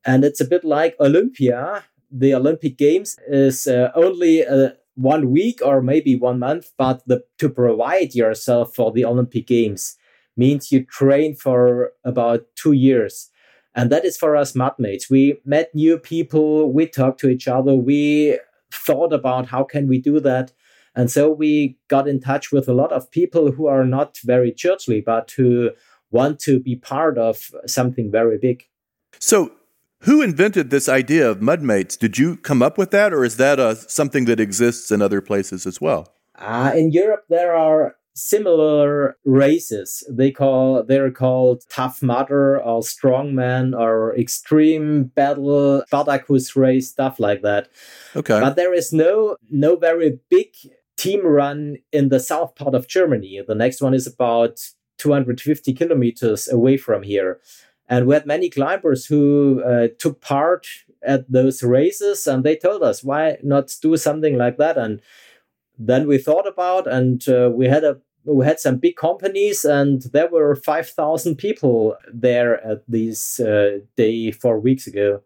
And 0.06 0.24
it's 0.24 0.40
a 0.42 0.46
bit 0.46 0.64
like 0.64 0.96
Olympia, 1.00 1.84
the 2.10 2.34
Olympic 2.34 2.78
Games 2.78 3.18
is 3.28 3.68
uh, 3.68 3.92
only 3.96 4.46
uh, 4.46 4.70
one 4.96 5.30
week 5.32 5.60
or 5.64 5.82
maybe 5.82 6.16
one 6.16 6.40
month, 6.40 6.72
but 6.78 7.04
the, 7.06 7.24
to 7.38 7.50
provide 7.50 8.16
yourself 8.16 8.74
for 8.74 8.92
the 8.92 9.06
Olympic 9.06 9.48
Games 9.48 9.98
means 10.36 10.72
you 10.72 10.86
train 10.86 11.36
for 11.36 11.92
about 12.04 12.46
two 12.56 12.72
years. 12.72 13.30
And 13.76 13.92
that 13.92 14.06
is 14.06 14.18
for 14.18 14.36
us 14.36 14.54
mudmates. 14.54 15.10
We 15.10 15.40
met 15.46 15.74
new 15.76 16.00
people, 16.00 16.72
we 16.72 16.88
talked 16.88 17.20
to 17.22 17.30
each 17.30 17.48
other, 17.48 17.76
we 17.76 18.40
thought 18.72 19.14
about 19.14 19.48
how 19.48 19.64
can 19.64 19.88
we 19.88 20.00
do 20.00 20.20
that. 20.22 20.52
And 20.98 21.12
so 21.12 21.30
we 21.30 21.78
got 21.90 22.08
in 22.08 22.20
touch 22.20 22.52
with 22.52 22.68
a 22.68 22.74
lot 22.74 22.92
of 22.92 23.10
people 23.12 23.52
who 23.52 23.68
are 23.68 23.86
not 23.86 24.18
very 24.26 24.52
churchly, 24.52 25.00
but 25.00 25.30
who 25.32 25.70
want 26.10 26.40
to 26.40 26.60
be 26.60 26.76
part 26.76 27.20
of 27.20 27.52
something 27.68 28.12
very 28.12 28.40
big. 28.40 28.64
So 29.20 29.52
who 30.02 30.24
invented 30.24 30.72
this 30.72 30.90
idea 30.90 31.30
of 31.30 31.40
mudmates? 31.40 31.98
Did 31.98 32.18
you 32.18 32.36
come 32.38 32.64
up 32.64 32.80
with 32.80 32.90
that, 32.92 33.14
or 33.14 33.24
is 33.24 33.38
that 33.38 33.60
uh, 33.60 33.76
something 33.76 34.26
that 34.26 34.40
exists 34.40 34.92
in 34.92 35.04
other 35.04 35.22
places 35.22 35.68
as 35.68 35.80
well? 35.80 36.14
Uh, 36.36 36.72
in 36.76 36.92
Europe, 36.92 37.26
there 37.30 37.56
are 37.56 37.96
similar 38.18 39.18
races. 39.26 40.04
They 40.10 40.32
call 40.32 40.84
they're 40.84 41.12
called 41.12 41.64
tough 41.70 42.02
mudder 42.02 42.60
or 42.60 42.82
strongman 42.82 43.78
or 43.78 44.16
extreme 44.18 45.06
battle 45.16 45.84
Spartacus 45.88 46.56
race 46.56 46.90
stuff 46.90 47.20
like 47.20 47.44
that. 47.44 47.70
Okay, 48.16 48.40
but 48.40 48.56
there 48.56 48.74
is 48.74 48.92
no 48.92 49.38
no 49.50 49.76
very 49.76 50.20
big 50.30 50.50
team 50.98 51.26
run 51.26 51.78
in 51.92 52.10
the 52.10 52.20
south 52.20 52.56
part 52.56 52.76
of 52.76 52.88
Germany. 52.88 53.42
The 53.48 53.56
next 53.56 53.82
one 53.82 53.94
is 53.94 54.08
about 54.08 54.60
250 54.98 55.74
kilometers 55.74 56.48
away 56.48 56.78
from 56.78 57.04
here. 57.04 57.40
And 57.88 58.06
we 58.06 58.16
had 58.16 58.26
many 58.26 58.50
climbers 58.50 59.06
who 59.06 59.64
uh, 59.64 59.88
took 59.98 60.20
part 60.20 60.68
at 61.04 61.32
those 61.32 61.64
races 61.64 62.28
and 62.28 62.44
they 62.44 62.56
told 62.56 62.84
us, 62.84 63.04
why 63.04 63.38
not 63.44 63.74
do 63.82 63.96
something 63.96 64.38
like 64.38 64.58
that? 64.58 64.78
And 64.78 65.02
then 65.78 66.08
we 66.08 66.18
thought 66.18 66.48
about 66.48 66.88
and 66.88 67.28
uh, 67.30 67.50
we 67.54 67.68
had 67.68 67.84
a 67.84 68.00
we 68.26 68.46
had 68.46 68.60
some 68.60 68.76
big 68.78 68.98
companies 68.98 69.64
and 69.64 70.02
there 70.12 70.28
were 70.28 70.56
5000 70.56 71.36
people 71.38 71.96
there 72.14 72.62
at 72.66 72.84
this 72.88 73.40
uh, 73.40 73.80
day 73.96 74.32
4 74.32 74.60
weeks 74.60 74.86
ago 74.86 75.22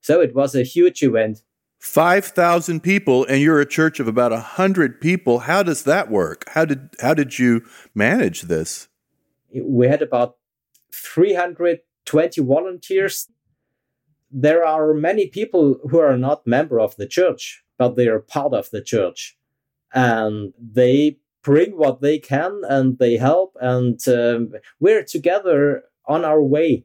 so 0.00 0.20
it 0.22 0.34
was 0.34 0.54
a 0.54 0.62
huge 0.62 1.02
event 1.02 1.42
5000 1.80 2.80
people 2.80 3.24
and 3.24 3.40
you're 3.40 3.60
a 3.60 3.66
church 3.66 3.98
of 4.00 4.06
about 4.06 4.30
100 4.30 5.00
people. 5.00 5.40
How 5.40 5.62
does 5.62 5.82
that 5.84 6.10
work? 6.10 6.44
How 6.50 6.64
did 6.64 6.90
how 7.00 7.14
did 7.14 7.38
you 7.38 7.64
manage 7.94 8.42
this? 8.42 8.88
We 9.52 9.88
had 9.88 10.02
about 10.02 10.36
320 10.92 12.40
volunteers. 12.42 13.28
There 14.30 14.64
are 14.64 14.94
many 14.94 15.26
people 15.26 15.80
who 15.90 15.98
are 15.98 16.16
not 16.16 16.46
member 16.46 16.78
of 16.78 16.94
the 16.96 17.06
church 17.06 17.64
but 17.80 17.96
they 17.96 18.08
are 18.08 18.20
part 18.20 18.52
of 18.52 18.68
the 18.70 18.82
church. 18.82 19.38
And 19.94 20.52
they 20.60 21.16
bring 21.42 21.78
what 21.78 22.02
they 22.02 22.18
can 22.18 22.60
and 22.68 22.98
they 22.98 23.16
help 23.16 23.56
and 23.58 23.98
um, 24.06 24.52
we're 24.78 25.02
together 25.02 25.84
on 26.06 26.22
our 26.22 26.42
way. 26.42 26.84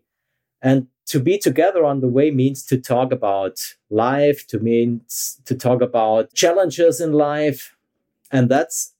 And 0.61 0.87
to 1.07 1.19
be 1.19 1.37
together 1.37 1.85
on 1.85 1.99
the 2.01 2.07
way 2.07 2.31
means 2.31 2.65
to 2.65 2.77
talk 2.77 3.11
about 3.11 3.59
life 3.89 4.47
to 4.47 4.59
means 4.59 5.39
to 5.45 5.55
talk 5.55 5.81
about 5.81 6.33
challenges 6.33 6.99
in 6.99 7.13
life 7.13 7.75
and 8.31 8.49
that's 8.49 8.93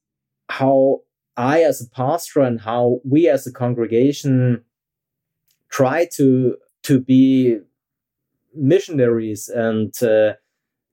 how 0.50 1.02
i 1.38 1.62
as 1.62 1.82
a 1.82 1.90
pastor 1.90 2.42
and 2.42 2.62
how 2.62 3.00
we 3.04 3.28
as 3.28 3.48
a 3.48 3.52
congregation 3.52 4.64
try 5.70 6.06
to 6.06 6.56
to 6.84 7.00
be 7.00 7.58
missionaries 8.56 9.50
and 9.50 10.02
uh, 10.04 10.34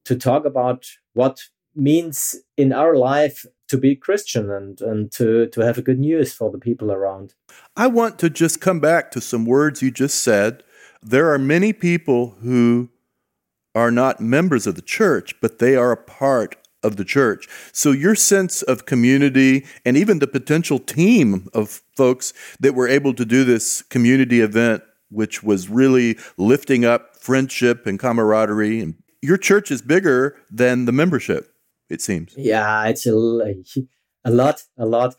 to 0.05 0.17
talk 0.17 0.45
about 0.45 0.87
what 1.13 1.41
means 1.75 2.37
in 2.57 2.73
our 2.73 2.97
life 2.97 3.47
to 3.69 3.79
be 3.79 3.97
Christian 3.97 4.51
and 4.51 4.81
and 4.81 5.11
to 5.13 5.47
to 5.49 5.61
have 5.61 5.79
a 5.79 5.83
good 5.83 5.99
news 5.99 6.33
for 6.33 6.51
the 6.51 6.59
people 6.59 6.93
around. 6.93 7.35
I 7.77 7.87
want 7.87 8.19
to 8.19 8.29
just 8.29 8.61
come 8.61 8.81
back 8.81 9.11
to 9.13 9.21
some 9.21 9.47
words 9.47 9.83
you 9.83 9.91
just 9.91 10.23
said. 10.23 10.63
There 11.03 11.33
are 11.33 11.39
many 11.39 11.73
people 11.73 12.37
who 12.43 12.91
are 13.75 13.91
not 13.91 14.21
members 14.21 14.67
of 14.67 14.75
the 14.75 14.83
church, 14.83 15.35
but 15.41 15.59
they 15.59 15.75
are 15.77 15.93
a 15.93 15.97
part 15.97 16.57
of 16.83 16.97
the 16.97 17.05
church. 17.05 17.49
So 17.73 17.93
your 17.93 18.15
sense 18.15 18.63
of 18.63 18.87
community 18.87 19.65
and 19.85 19.97
even 19.97 20.19
the 20.19 20.27
potential 20.27 20.79
team 20.79 21.49
of 21.55 21.83
folks 21.97 22.33
that 22.61 22.75
were 22.75 22.89
able 22.89 23.15
to 23.15 23.25
do 23.25 23.45
this 23.45 23.83
community 23.83 24.41
event, 24.41 24.83
which 25.09 25.43
was 25.43 25.69
really 25.69 26.19
lifting 26.37 26.85
up 26.85 27.17
friendship 27.17 27.87
and 27.87 27.99
camaraderie. 27.99 28.81
And 28.81 28.95
your 29.21 29.37
church 29.37 29.71
is 29.71 29.81
bigger 29.81 30.37
than 30.51 30.85
the 30.85 30.93
membership, 30.93 31.55
it 31.89 32.01
seems. 32.01 32.35
Yeah, 32.37 32.87
it's 32.87 33.07
a, 33.07 33.13
a 34.25 34.31
lot, 34.31 34.63
a 34.77 34.87
lot. 34.87 35.15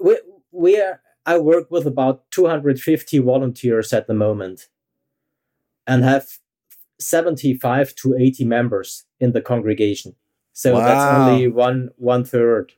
We, 0.00 0.18
we 0.52 0.80
are, 0.80 1.00
I 1.24 1.38
work 1.38 1.70
with 1.70 1.86
about 1.86 2.30
250 2.30 3.18
volunteers 3.18 3.92
at 3.92 4.06
the 4.06 4.14
moment 4.14 4.68
and 5.86 6.04
have 6.04 6.26
75 6.98 7.94
to 7.96 8.16
80 8.18 8.44
members 8.44 9.04
in 9.20 9.32
the 9.32 9.40
congregation. 9.40 10.14
So 10.52 10.74
wow. 10.74 10.80
that's 10.80 11.18
only 11.18 11.48
one 11.48 11.90
one 11.96 12.24
third. 12.24 12.72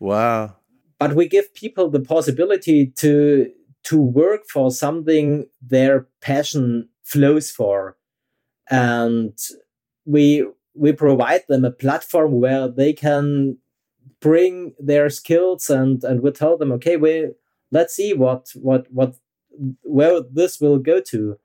Wow. 0.00 0.56
But 0.98 1.14
we 1.14 1.28
give 1.28 1.54
people 1.54 1.88
the 1.88 2.00
possibility 2.00 2.86
to 2.96 3.50
to 3.84 4.00
work 4.00 4.46
for 4.52 4.70
something 4.70 5.46
their 5.62 6.08
passion 6.20 6.88
flows 7.04 7.50
for. 7.50 7.96
And 8.70 9.38
we 10.04 10.46
we 10.74 10.92
provide 10.92 11.42
them 11.48 11.64
a 11.64 11.70
platform 11.70 12.40
where 12.40 12.68
they 12.68 12.92
can 12.92 13.58
bring 14.20 14.74
their 14.78 15.08
skills 15.10 15.70
and 15.70 16.02
and 16.02 16.20
we 16.22 16.30
tell 16.30 16.56
them 16.56 16.72
okay 16.72 16.96
we 16.96 17.28
let's 17.70 17.94
see 17.94 18.12
what 18.12 18.48
what 18.54 18.90
what 18.90 19.16
where 19.82 20.20
this 20.20 20.60
will 20.60 20.78
go 20.78 21.00
to 21.00 21.38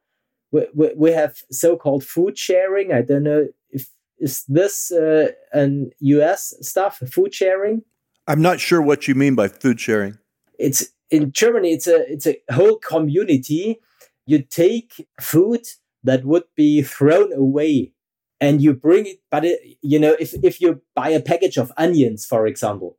we, 0.52 0.68
we, 0.74 0.92
we 0.96 1.12
have 1.12 1.38
so-called 1.52 2.04
food 2.04 2.38
sharing. 2.38 2.92
I 2.94 3.02
don't 3.02 3.24
know 3.24 3.48
if 3.70 3.90
is 4.18 4.44
this 4.48 4.92
uh, 4.92 5.32
an 5.54 5.92
us 6.02 6.54
stuff 6.62 6.98
food 7.12 7.34
sharing? 7.34 7.84
I'm 8.28 8.42
not 8.42 8.60
sure 8.60 8.82
what 8.82 9.08
you 9.08 9.16
mean 9.16 9.36
by 9.36 9.48
food 9.48 9.80
sharing. 9.80 10.18
It's 10.58 10.88
in 11.10 11.32
germany 11.32 11.72
it's 11.74 11.88
a 11.88 12.12
it's 12.12 12.28
a 12.28 12.38
whole 12.52 12.78
community. 12.78 13.80
You 14.26 14.44
take 14.44 15.08
food 15.20 15.66
that 16.04 16.26
would 16.26 16.44
be 16.56 16.84
thrown 16.84 17.34
away 17.34 17.94
and 18.40 18.62
you 18.62 18.74
bring 18.74 19.06
it 19.06 19.18
but 19.32 19.44
it, 19.46 19.60
you 19.82 20.00
know 20.00 20.16
if, 20.20 20.34
if 20.44 20.62
you 20.62 20.82
buy 20.96 21.10
a 21.10 21.22
package 21.22 21.58
of 21.58 21.72
onions 21.78 22.26
for 22.26 22.46
example 22.46 22.98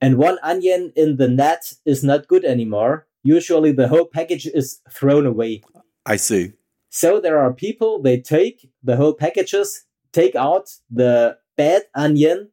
and 0.00 0.18
one 0.18 0.38
onion 0.42 0.92
in 0.94 1.16
the 1.16 1.28
net 1.28 1.72
is 1.84 2.04
not 2.04 2.28
good 2.28 2.44
anymore 2.44 3.06
usually 3.22 3.72
the 3.72 3.88
whole 3.88 4.06
package 4.06 4.46
is 4.46 4.80
thrown 4.90 5.26
away. 5.26 5.62
I 6.06 6.16
see 6.16 6.52
so 6.94 7.20
there 7.20 7.38
are 7.38 7.52
people 7.54 8.02
they 8.02 8.20
take 8.20 8.70
the 8.82 8.96
whole 8.96 9.14
packages 9.14 9.86
take 10.12 10.34
out 10.34 10.68
the 10.90 11.38
bad 11.56 11.82
onion 11.94 12.50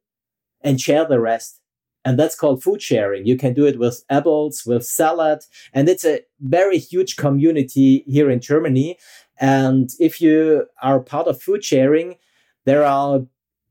and 0.62 0.80
share 0.80 1.06
the 1.06 1.20
rest. 1.20 1.60
And 2.06 2.18
that's 2.18 2.36
called 2.36 2.64
food 2.64 2.82
sharing. 2.82 3.26
You 3.26 3.36
can 3.36 3.54
do 3.54 3.68
it 3.68 3.78
with 3.78 4.04
apples 4.10 4.64
with 4.66 4.86
salad. 4.86 5.40
And 5.74 5.90
it's 5.90 6.06
a 6.06 6.22
very 6.40 6.78
huge 6.78 7.18
community 7.18 8.06
here 8.08 8.32
in 8.32 8.40
germany. 8.40 8.98
And 9.40 9.90
if 10.00 10.22
you 10.22 10.66
are 10.82 11.02
part 11.02 11.28
of 11.28 11.42
food 11.42 11.64
sharing, 11.64 12.16
there 12.66 12.86
are 12.86 13.22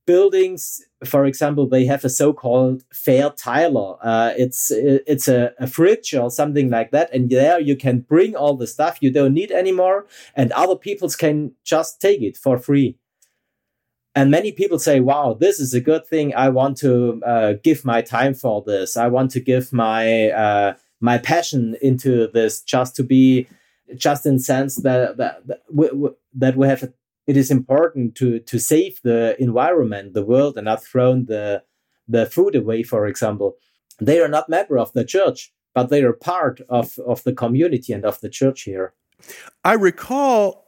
buildings, 0.09 0.83
for 1.05 1.27
example, 1.27 1.69
they 1.69 1.85
have 1.85 2.03
a 2.03 2.09
so-called 2.09 2.83
Verteiler. 2.95 3.99
Uh, 4.03 4.33
it's 4.39 4.71
it's 4.73 5.29
a, 5.29 5.53
a, 5.59 5.67
fridge 5.67 6.15
or 6.15 6.31
something 6.31 6.71
like 6.71 6.93
that, 6.93 7.13
and 7.13 7.29
there 7.29 7.61
you 7.61 7.77
can 7.77 8.01
bring 8.01 8.35
all 8.35 8.57
the 8.57 8.67
stuff 8.67 9.03
you 9.03 9.11
don't 9.13 9.35
need 9.35 9.53
anymore, 9.53 10.07
and 10.35 10.51
other 10.53 10.77
people 10.77 11.11
can 11.11 11.53
just 11.63 12.01
take 12.01 12.23
it 12.23 12.39
for 12.39 12.57
free. 12.57 12.97
And 14.15 14.31
many 14.31 14.51
people 14.51 14.79
say, 14.79 15.01
"Wow, 15.01 15.37
this 15.39 15.61
is 15.61 15.75
a 15.75 15.87
good 15.91 16.07
thing. 16.07 16.35
I 16.35 16.49
want 16.49 16.79
to 16.79 17.23
uh, 17.35 17.53
give 17.63 17.85
my 17.85 18.01
time 18.01 18.33
for 18.33 18.63
this. 18.67 18.97
I 18.97 19.09
want 19.09 19.31
to 19.33 19.41
give 19.41 19.75
my 19.75 20.31
uh, 20.31 20.73
my 21.01 21.19
passion 21.19 21.77
into 21.83 22.29
this, 22.29 22.63
just 22.63 22.97
to 22.97 23.03
be." 23.03 23.47
just 23.97 24.27
in 24.27 24.39
sense 24.39 24.77
that 24.87 25.17
that 25.17 25.47
that 25.47 25.63
we, 25.73 25.89
that 26.35 26.55
we 26.59 26.67
have 26.67 26.93
it 27.29 27.37
is 27.37 27.51
important 27.51 28.15
to 28.17 28.41
to 28.41 28.59
save 28.59 29.01
the 29.05 29.37
environment, 29.39 30.15
the 30.15 30.25
world, 30.25 30.57
and 30.57 30.65
not 30.65 30.83
throw 30.83 31.15
the 31.21 31.63
the 32.09 32.27
food 32.27 32.57
away. 32.57 32.83
For 32.83 33.07
example, 33.07 33.57
they 34.01 34.19
are 34.21 34.29
not 34.29 34.49
member 34.49 34.79
of 34.79 34.93
the 34.95 35.05
church, 35.05 35.53
but 35.75 35.91
they 35.91 36.03
are 36.03 36.15
part 36.15 36.61
of 36.69 36.99
of 37.07 37.23
the 37.23 37.35
community 37.35 37.93
and 37.93 38.05
of 38.05 38.19
the 38.21 38.31
church 38.31 38.63
here. 38.63 38.95
I 39.63 39.75
recall 39.75 40.67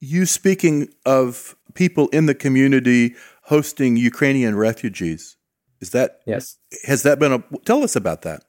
you 0.00 0.26
speaking 0.26 0.88
of 1.06 1.56
people 1.72 2.08
in 2.08 2.26
the 2.26 2.34
community 2.34 3.14
hosting 3.44 3.96
Ukrainian 3.96 4.56
refugees. 4.56 5.36
Is 5.80 5.90
that 5.90 6.20
yes? 6.26 6.58
Has 6.84 7.02
that 7.02 7.18
been 7.18 7.32
a? 7.32 7.42
Tell 7.64 7.82
us 7.82 7.96
about 7.96 8.22
that 8.22 8.42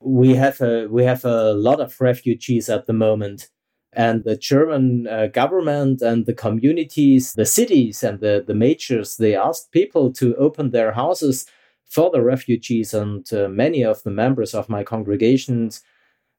we 0.00 0.34
have 0.34 0.60
a 0.60 0.86
we 0.88 1.04
have 1.04 1.24
a 1.24 1.52
lot 1.52 1.80
of 1.80 2.00
refugees 2.00 2.68
at 2.68 2.86
the 2.86 2.92
moment 2.92 3.48
and 3.96 4.24
the 4.24 4.36
german 4.36 5.08
uh, 5.08 5.26
government 5.28 6.02
and 6.02 6.26
the 6.26 6.34
communities 6.34 7.32
the 7.32 7.46
cities 7.46 8.02
and 8.04 8.20
the, 8.20 8.44
the 8.46 8.54
majors 8.54 9.16
they 9.16 9.34
asked 9.34 9.72
people 9.72 10.12
to 10.12 10.36
open 10.36 10.70
their 10.70 10.92
houses 10.92 11.46
for 11.84 12.10
the 12.10 12.22
refugees 12.22 12.94
and 12.94 13.32
uh, 13.32 13.48
many 13.48 13.82
of 13.82 14.02
the 14.04 14.10
members 14.10 14.54
of 14.54 14.68
my 14.68 14.84
congregations 14.84 15.82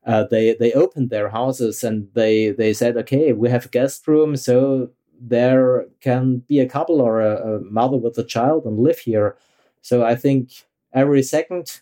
uh, 0.05 0.23
they 0.31 0.55
they 0.55 0.71
opened 0.73 1.09
their 1.09 1.29
houses 1.29 1.83
and 1.83 2.07
they 2.13 2.51
they 2.51 2.73
said 2.73 2.95
okay 2.95 3.33
we 3.33 3.49
have 3.49 3.65
a 3.65 3.69
guest 3.69 4.07
room 4.07 4.37
so 4.37 4.89
there 5.19 5.85
can 5.99 6.39
be 6.47 6.59
a 6.59 6.69
couple 6.69 7.01
or 7.01 7.21
a, 7.21 7.55
a 7.55 7.59
mother 7.61 7.97
with 7.97 8.17
a 8.19 8.23
child 8.23 8.65
and 8.65 8.77
live 8.77 8.99
here. 8.99 9.35
So 9.81 10.05
i 10.05 10.15
think 10.15 10.51
every 10.93 11.23
second 11.23 11.81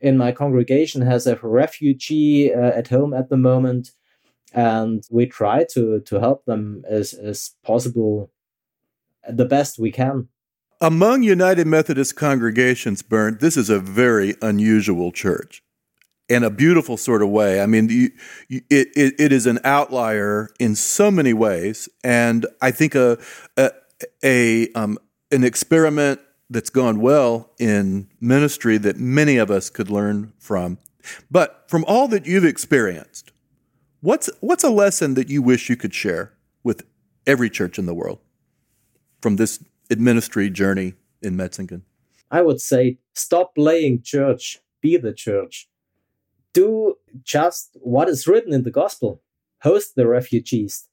in 0.00 0.18
my 0.18 0.32
congregation 0.32 1.02
has 1.02 1.26
a 1.26 1.38
refugee 1.42 2.52
uh, 2.52 2.72
at 2.80 2.88
home 2.88 3.14
at 3.14 3.28
the 3.28 3.36
moment 3.36 3.92
and 4.54 5.04
we 5.10 5.26
try 5.26 5.64
to 5.64 6.00
to 6.00 6.20
help 6.20 6.44
them 6.44 6.84
as 6.88 7.12
as 7.12 7.52
possible 7.64 8.30
the 9.28 9.44
best 9.44 9.78
we 9.78 9.90
can 9.90 10.28
among 10.80 11.22
united 11.22 11.66
methodist 11.66 12.16
congregations 12.16 13.02
bernd 13.02 13.40
this 13.40 13.56
is 13.56 13.70
a 13.70 13.78
very 13.78 14.34
unusual 14.40 15.12
church 15.12 15.62
in 16.28 16.42
a 16.42 16.50
beautiful 16.50 16.96
sort 16.96 17.22
of 17.22 17.28
way 17.28 17.60
i 17.60 17.66
mean 17.66 17.88
it, 17.90 18.62
it, 18.70 19.14
it 19.18 19.32
is 19.32 19.46
an 19.46 19.58
outlier 19.64 20.48
in 20.58 20.74
so 20.74 21.10
many 21.10 21.32
ways 21.32 21.88
and 22.02 22.46
i 22.62 22.70
think 22.70 22.94
a 22.94 23.18
a, 23.56 23.70
a 24.22 24.72
um, 24.72 24.98
an 25.30 25.44
experiment 25.44 26.20
that's 26.50 26.70
gone 26.70 27.00
well 27.00 27.50
in 27.58 28.08
ministry 28.20 28.78
that 28.78 28.96
many 28.96 29.36
of 29.36 29.50
us 29.50 29.70
could 29.70 29.90
learn 29.90 30.32
from. 30.38 30.78
But 31.30 31.64
from 31.68 31.84
all 31.86 32.08
that 32.08 32.26
you've 32.26 32.44
experienced, 32.44 33.32
what's 34.04 34.28
what's 34.40 34.62
a 34.62 34.70
lesson 34.70 35.14
that 35.14 35.30
you 35.30 35.40
wish 35.40 35.70
you 35.70 35.76
could 35.76 35.94
share 35.94 36.32
with 36.62 36.84
every 37.26 37.48
church 37.48 37.78
in 37.78 37.86
the 37.86 37.94
world 37.94 38.18
from 39.22 39.36
this 39.36 39.64
ministry 39.90 40.50
journey 40.50 40.94
in 41.22 41.36
Metzingen? 41.36 41.82
I 42.30 42.42
would 42.42 42.60
say 42.60 42.98
stop 43.14 43.54
playing 43.54 44.02
church, 44.02 44.60
be 44.82 44.96
the 44.98 45.12
church. 45.12 45.68
Do 46.52 46.96
just 47.22 47.76
what 47.80 48.08
is 48.08 48.26
written 48.26 48.52
in 48.52 48.62
the 48.62 48.70
gospel. 48.70 49.22
Host 49.62 49.96
the 49.96 50.06
refugees. 50.06 50.88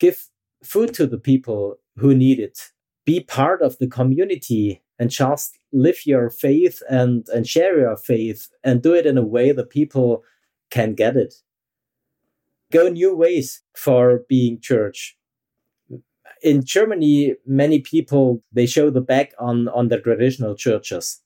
Give 0.00 0.18
food 0.64 0.94
to 0.94 1.06
the 1.06 1.18
people 1.18 1.76
who 1.98 2.14
need 2.14 2.40
it. 2.40 2.72
Be 3.04 3.20
part 3.20 3.60
of 3.60 3.76
the 3.78 3.86
community 3.86 4.82
and 4.98 5.10
just 5.10 5.58
live 5.72 6.06
your 6.06 6.30
faith 6.30 6.82
and 6.88 7.28
and 7.28 7.46
share 7.46 7.78
your 7.78 7.98
faith 7.98 8.48
and 8.64 8.82
do 8.82 8.94
it 8.94 9.04
in 9.04 9.18
a 9.18 9.30
way 9.36 9.52
that 9.52 9.68
people 9.68 10.24
can 10.70 10.94
get 10.94 11.16
it 11.16 11.34
go 12.72 12.88
new 12.88 13.14
ways 13.14 13.62
for 13.74 14.22
being 14.28 14.60
church. 14.60 15.16
In 16.42 16.64
germany 16.64 17.34
many 17.46 17.80
people 17.80 18.42
they 18.52 18.66
show 18.66 18.90
the 18.90 19.00
back 19.00 19.32
on 19.38 19.68
on 19.68 19.88
the 19.88 20.00
traditional 20.00 20.54
churches. 20.54 21.22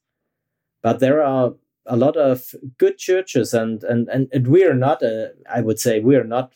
But 0.83 1.01
there 1.01 1.23
are 1.23 1.55
a 1.87 1.97
lot 1.97 2.17
of 2.17 2.55
good 2.79 2.99
churches 2.99 3.53
and 3.55 3.83
and 3.85 4.09
and, 4.09 4.29
and 4.33 4.47
we 4.47 4.65
are 4.65 4.75
not 4.75 5.03
a 5.03 5.33
i 5.53 5.61
would 5.61 5.79
say 5.79 6.01
we 6.01 6.17
are 6.17 6.25
not 6.25 6.53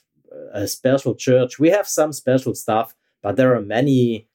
a 0.52 0.66
special 0.66 1.14
church. 1.14 1.58
We 1.58 1.70
have 1.70 1.88
some 1.88 2.12
special 2.12 2.54
stuff 2.54 2.94
but 3.24 3.36
there 3.36 3.56
are 3.56 3.62
many 3.62 4.28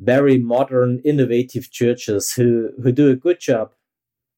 very 0.00 0.38
modern, 0.38 1.00
innovative 1.04 1.70
churches 1.70 2.32
who 2.32 2.70
who 2.82 2.90
do 2.90 3.10
a 3.10 3.16
good 3.16 3.38
job. 3.38 3.72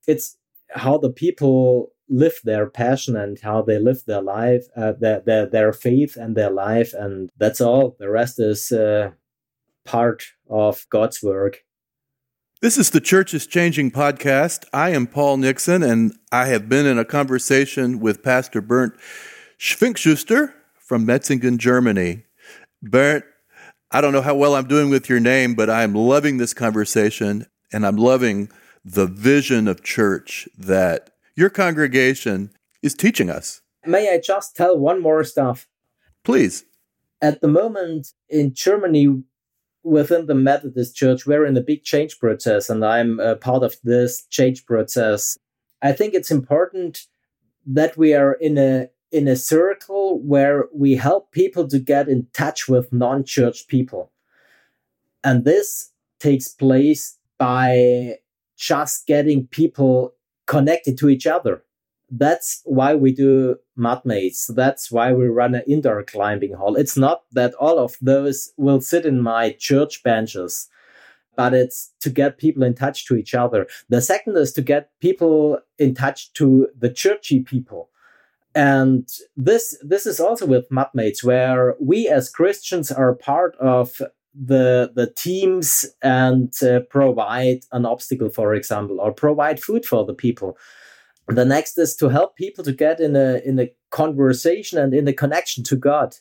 It's 0.06 0.36
how 0.70 0.98
the 0.98 1.10
people 1.10 1.92
live 2.10 2.38
their 2.44 2.68
passion 2.68 3.16
and 3.16 3.38
how 3.40 3.62
they 3.62 3.78
live 3.78 4.04
their 4.04 4.20
life, 4.20 4.64
uh, 4.76 4.92
their, 4.92 5.20
their 5.20 5.46
their 5.46 5.72
faith 5.72 6.16
and 6.16 6.36
their 6.36 6.50
life, 6.50 6.92
and 6.92 7.30
that's 7.38 7.60
all. 7.60 7.96
The 7.98 8.10
rest 8.10 8.38
is 8.38 8.72
uh, 8.72 9.12
part 9.84 10.24
of 10.48 10.86
God's 10.90 11.22
work. 11.22 11.64
This 12.60 12.76
is 12.76 12.90
the 12.90 13.00
Church 13.00 13.32
is 13.32 13.46
Changing 13.46 13.90
podcast. 13.90 14.66
I 14.72 14.90
am 14.90 15.06
Paul 15.06 15.38
Nixon, 15.38 15.82
and 15.82 16.12
I 16.30 16.46
have 16.46 16.68
been 16.68 16.84
in 16.84 16.98
a 16.98 17.06
conversation 17.06 18.00
with 18.00 18.22
Pastor 18.22 18.60
Bernd 18.60 18.92
Schwinkschuster 19.58 20.52
from 20.78 21.06
Metzingen, 21.06 21.56
Germany. 21.56 22.24
Bernd, 22.82 23.22
I 23.90 24.00
don't 24.00 24.12
know 24.12 24.20
how 24.20 24.34
well 24.34 24.54
I'm 24.54 24.68
doing 24.68 24.90
with 24.90 25.08
your 25.08 25.20
name, 25.20 25.54
but 25.54 25.70
I'm 25.70 25.94
loving 25.94 26.36
this 26.36 26.52
conversation 26.52 27.46
and 27.72 27.86
I'm 27.86 27.96
loving 27.96 28.50
the 28.84 29.06
vision 29.06 29.68
of 29.68 29.82
church 29.82 30.48
that 30.56 31.09
your 31.36 31.50
congregation 31.50 32.50
is 32.82 32.94
teaching 32.94 33.30
us. 33.30 33.62
May 33.86 34.12
I 34.12 34.20
just 34.20 34.56
tell 34.56 34.78
one 34.78 35.00
more 35.00 35.24
stuff? 35.24 35.66
Please. 36.24 36.64
At 37.22 37.40
the 37.40 37.48
moment 37.48 38.12
in 38.28 38.54
Germany, 38.54 39.22
within 39.82 40.26
the 40.26 40.34
Methodist 40.34 40.96
Church, 40.96 41.26
we're 41.26 41.46
in 41.46 41.56
a 41.56 41.62
big 41.62 41.84
change 41.84 42.18
process, 42.18 42.68
and 42.68 42.84
I'm 42.84 43.20
a 43.20 43.36
part 43.36 43.62
of 43.62 43.76
this 43.84 44.26
change 44.26 44.66
process. 44.66 45.36
I 45.82 45.92
think 45.92 46.14
it's 46.14 46.30
important 46.30 47.06
that 47.66 47.96
we 47.96 48.14
are 48.14 48.32
in 48.34 48.58
a 48.58 48.88
in 49.12 49.26
a 49.26 49.36
circle 49.36 50.20
where 50.20 50.66
we 50.72 50.94
help 50.94 51.32
people 51.32 51.66
to 51.68 51.78
get 51.78 52.08
in 52.08 52.26
touch 52.32 52.68
with 52.68 52.92
non 52.92 53.24
church 53.24 53.66
people. 53.66 54.12
And 55.24 55.44
this 55.44 55.90
takes 56.18 56.48
place 56.48 57.18
by 57.38 58.16
just 58.56 59.06
getting 59.06 59.46
people 59.46 60.14
connected 60.50 60.98
to 60.98 61.08
each 61.08 61.26
other. 61.36 61.62
That's 62.10 62.60
why 62.64 62.90
we 62.96 63.10
do 63.14 63.56
mudmates. 63.78 64.40
That's 64.60 64.90
why 64.90 65.12
we 65.12 65.26
run 65.28 65.54
an 65.54 65.62
indoor 65.68 66.02
climbing 66.02 66.54
hall. 66.54 66.74
It's 66.82 66.96
not 66.96 67.18
that 67.38 67.54
all 67.54 67.78
of 67.78 67.96
those 68.02 68.52
will 68.56 68.80
sit 68.80 69.04
in 69.06 69.20
my 69.22 69.44
church 69.68 70.02
benches. 70.02 70.68
but 71.36 71.54
it's 71.54 71.92
to 72.00 72.10
get 72.10 72.36
people 72.38 72.62
in 72.62 72.74
touch 72.74 73.06
to 73.06 73.16
each 73.16 73.34
other. 73.34 73.66
The 73.88 74.02
second 74.02 74.36
is 74.36 74.52
to 74.52 74.62
get 74.62 74.90
people 75.00 75.58
in 75.78 75.94
touch 75.94 76.32
to 76.34 76.68
the 76.78 76.90
churchy 76.90 77.40
people. 77.40 77.88
And 78.54 79.08
this 79.36 79.78
this 79.80 80.06
is 80.06 80.20
also 80.20 80.44
with 80.44 80.68
Mudmates, 80.70 81.24
where 81.24 81.76
we 81.80 82.08
as 82.08 82.28
Christians 82.30 82.90
are 82.92 83.14
part 83.14 83.54
of 83.56 84.02
the 84.34 84.92
the 84.94 85.10
teams 85.12 85.84
and 86.02 86.52
uh, 86.62 86.80
provide 86.90 87.60
an 87.72 87.84
obstacle, 87.86 88.30
for 88.30 88.54
example, 88.54 89.00
or 89.00 89.12
provide 89.12 89.62
food 89.62 89.84
for 89.84 90.04
the 90.04 90.14
people. 90.14 90.56
The 91.28 91.44
next 91.44 91.78
is 91.78 91.94
to 91.96 92.08
help 92.08 92.36
people 92.36 92.64
to 92.64 92.72
get 92.72 93.00
in 93.00 93.16
a 93.16 93.40
in 93.44 93.58
a 93.58 93.70
conversation 93.90 94.78
and 94.78 94.94
in 94.94 95.08
a 95.08 95.12
connection 95.12 95.64
to 95.64 95.76
God 95.76 96.16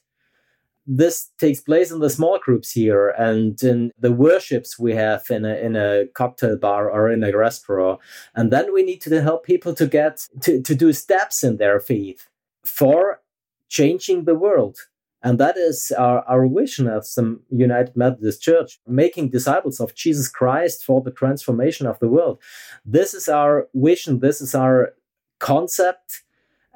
this 0.92 1.30
takes 1.38 1.62
place 1.62 1.92
in 1.92 2.00
the 2.00 2.10
small 2.10 2.40
groups 2.40 2.72
here 2.72 3.10
and 3.10 3.62
in 3.62 3.92
the 4.00 4.12
worships 4.12 4.80
we 4.80 4.96
have 4.96 5.24
in 5.30 5.46
a, 5.46 5.56
in 5.56 5.76
a 5.76 6.08
cocktail 6.16 6.58
bar 6.58 6.90
or 6.90 7.12
in 7.12 7.24
a 7.24 7.38
restaurant. 7.38 8.00
And 8.34 8.52
then 8.52 8.74
we 8.74 8.82
need 8.82 9.00
to 9.02 9.22
help 9.22 9.46
people 9.46 9.76
to 9.76 9.86
get 9.86 10.28
to, 10.42 10.60
to 10.64 10.74
do 10.74 10.92
steps 10.92 11.44
in 11.44 11.58
their 11.58 11.80
faith 11.80 12.28
for 12.66 13.22
changing 13.68 14.24
the 14.24 14.34
world. 14.34 14.80
And 15.22 15.38
that 15.40 15.58
is 15.58 15.92
our, 15.98 16.24
our 16.24 16.48
vision 16.48 16.88
of 16.88 17.06
some 17.06 17.42
United 17.50 17.96
Methodist 17.98 18.42
Church, 18.42 18.80
making 18.88 19.30
disciples 19.30 19.80
of 19.80 19.94
Jesus 19.94 20.30
Christ 20.30 20.86
for 20.86 21.02
the 21.02 21.12
transformation 21.12 21.88
of 21.88 22.00
the 22.00 22.08
world. 22.08 22.40
This 22.86 23.14
is 23.14 23.28
our 23.28 23.68
vision. 23.74 24.20
This 24.20 24.40
is 24.40 24.56
our 24.56 24.94
concept 25.40 26.24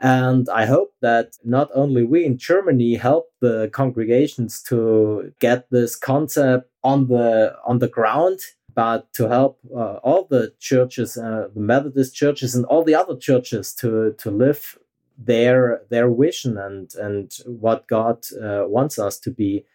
and 0.03 0.49
I 0.49 0.65
hope 0.65 0.93
that 1.01 1.37
not 1.45 1.69
only 1.73 2.03
we 2.03 2.25
in 2.25 2.37
Germany 2.37 2.95
help 2.95 3.31
the 3.39 3.69
congregations 3.71 4.61
to 4.63 5.33
get 5.39 5.69
this 5.69 5.95
concept 5.95 6.69
on 6.83 7.07
the 7.07 7.55
on 7.65 7.79
the 7.79 7.87
ground, 7.87 8.41
but 8.75 9.13
to 9.13 9.29
help 9.29 9.59
uh, 9.73 9.97
all 10.03 10.27
the 10.29 10.53
churches, 10.59 11.17
uh, 11.17 11.47
the 11.53 11.61
Methodist 11.61 12.15
churches, 12.15 12.53
and 12.53 12.65
all 12.65 12.83
the 12.83 12.95
other 12.95 13.15
churches 13.15 13.73
to 13.75 14.13
to 14.17 14.29
live 14.29 14.77
their 15.17 15.81
their 15.89 16.11
vision 16.11 16.57
and 16.57 16.93
and 16.95 17.33
what 17.45 17.87
God 17.87 18.25
uh, 18.41 18.63
wants 18.67 18.97
us 18.97 19.17
to 19.19 19.31
be 19.31 19.65